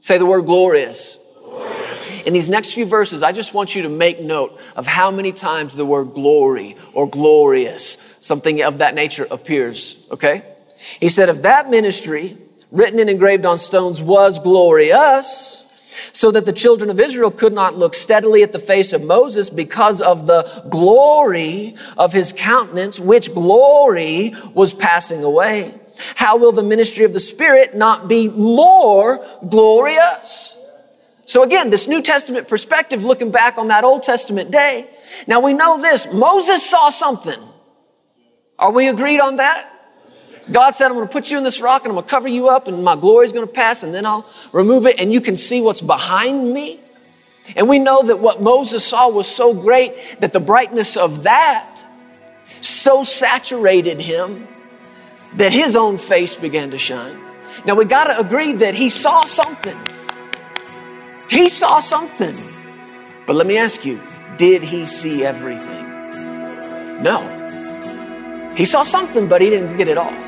say 0.00 0.16
the 0.16 0.24
word 0.24 0.46
glorious. 0.46 1.18
glorious. 1.44 2.22
In 2.22 2.32
these 2.32 2.48
next 2.48 2.72
few 2.72 2.86
verses, 2.86 3.22
I 3.22 3.32
just 3.32 3.52
want 3.52 3.76
you 3.76 3.82
to 3.82 3.90
make 3.90 4.20
note 4.20 4.58
of 4.76 4.86
how 4.86 5.10
many 5.10 5.30
times 5.30 5.76
the 5.76 5.84
word 5.84 6.14
glory 6.14 6.78
or 6.94 7.06
glorious, 7.06 7.98
something 8.18 8.62
of 8.62 8.78
that 8.78 8.94
nature 8.94 9.26
appears, 9.30 9.98
okay? 10.10 10.42
He 11.00 11.10
said, 11.10 11.28
if 11.28 11.42
that 11.42 11.68
ministry, 11.68 12.38
written 12.72 12.98
and 12.98 13.10
engraved 13.10 13.44
on 13.44 13.58
stones 13.58 14.00
was 14.00 14.38
glorious, 14.38 15.67
so 16.12 16.30
that 16.30 16.44
the 16.44 16.52
children 16.52 16.90
of 16.90 17.00
Israel 17.00 17.30
could 17.30 17.52
not 17.52 17.76
look 17.76 17.94
steadily 17.94 18.42
at 18.42 18.52
the 18.52 18.58
face 18.58 18.92
of 18.92 19.02
Moses 19.02 19.50
because 19.50 20.00
of 20.00 20.26
the 20.26 20.64
glory 20.68 21.76
of 21.96 22.12
his 22.12 22.32
countenance, 22.32 22.98
which 23.00 23.34
glory 23.34 24.34
was 24.54 24.74
passing 24.74 25.24
away. 25.24 25.74
How 26.14 26.36
will 26.36 26.52
the 26.52 26.62
ministry 26.62 27.04
of 27.04 27.12
the 27.12 27.20
Spirit 27.20 27.74
not 27.74 28.08
be 28.08 28.28
more 28.28 29.26
glorious? 29.48 30.56
So 31.26 31.42
again, 31.42 31.70
this 31.70 31.86
New 31.86 32.02
Testament 32.02 32.48
perspective 32.48 33.04
looking 33.04 33.30
back 33.30 33.58
on 33.58 33.68
that 33.68 33.84
Old 33.84 34.02
Testament 34.02 34.50
day. 34.50 34.88
Now 35.26 35.40
we 35.40 35.52
know 35.52 35.80
this. 35.80 36.10
Moses 36.12 36.68
saw 36.68 36.90
something. 36.90 37.40
Are 38.58 38.72
we 38.72 38.88
agreed 38.88 39.20
on 39.20 39.36
that? 39.36 39.70
God 40.50 40.74
said, 40.74 40.86
I'm 40.86 40.94
going 40.94 41.06
to 41.06 41.12
put 41.12 41.30
you 41.30 41.38
in 41.38 41.44
this 41.44 41.60
rock 41.60 41.82
and 41.82 41.90
I'm 41.90 41.96
going 41.96 42.04
to 42.04 42.10
cover 42.10 42.28
you 42.28 42.48
up 42.48 42.68
and 42.68 42.82
my 42.82 42.96
glory 42.96 43.24
is 43.24 43.32
going 43.32 43.46
to 43.46 43.52
pass 43.52 43.82
and 43.82 43.94
then 43.94 44.06
I'll 44.06 44.26
remove 44.52 44.86
it 44.86 44.98
and 44.98 45.12
you 45.12 45.20
can 45.20 45.36
see 45.36 45.60
what's 45.60 45.80
behind 45.80 46.52
me. 46.52 46.80
And 47.56 47.68
we 47.68 47.78
know 47.78 48.02
that 48.02 48.18
what 48.18 48.42
Moses 48.42 48.84
saw 48.84 49.08
was 49.08 49.26
so 49.26 49.54
great 49.54 50.20
that 50.20 50.32
the 50.32 50.40
brightness 50.40 50.96
of 50.96 51.22
that 51.24 51.84
so 52.60 53.04
saturated 53.04 54.00
him 54.00 54.46
that 55.36 55.52
his 55.52 55.76
own 55.76 55.98
face 55.98 56.36
began 56.36 56.70
to 56.70 56.78
shine. 56.78 57.18
Now 57.64 57.74
we 57.74 57.84
got 57.84 58.04
to 58.04 58.18
agree 58.18 58.54
that 58.54 58.74
he 58.74 58.88
saw 58.88 59.24
something. 59.26 59.78
He 61.28 61.48
saw 61.48 61.80
something. 61.80 62.36
But 63.26 63.36
let 63.36 63.46
me 63.46 63.58
ask 63.58 63.84
you, 63.84 64.00
did 64.38 64.62
he 64.62 64.86
see 64.86 65.24
everything? 65.24 65.84
No. 67.02 67.34
He 68.56 68.64
saw 68.64 68.82
something, 68.82 69.28
but 69.28 69.40
he 69.40 69.50
didn't 69.50 69.76
get 69.76 69.88
it 69.88 69.98
all. 69.98 70.27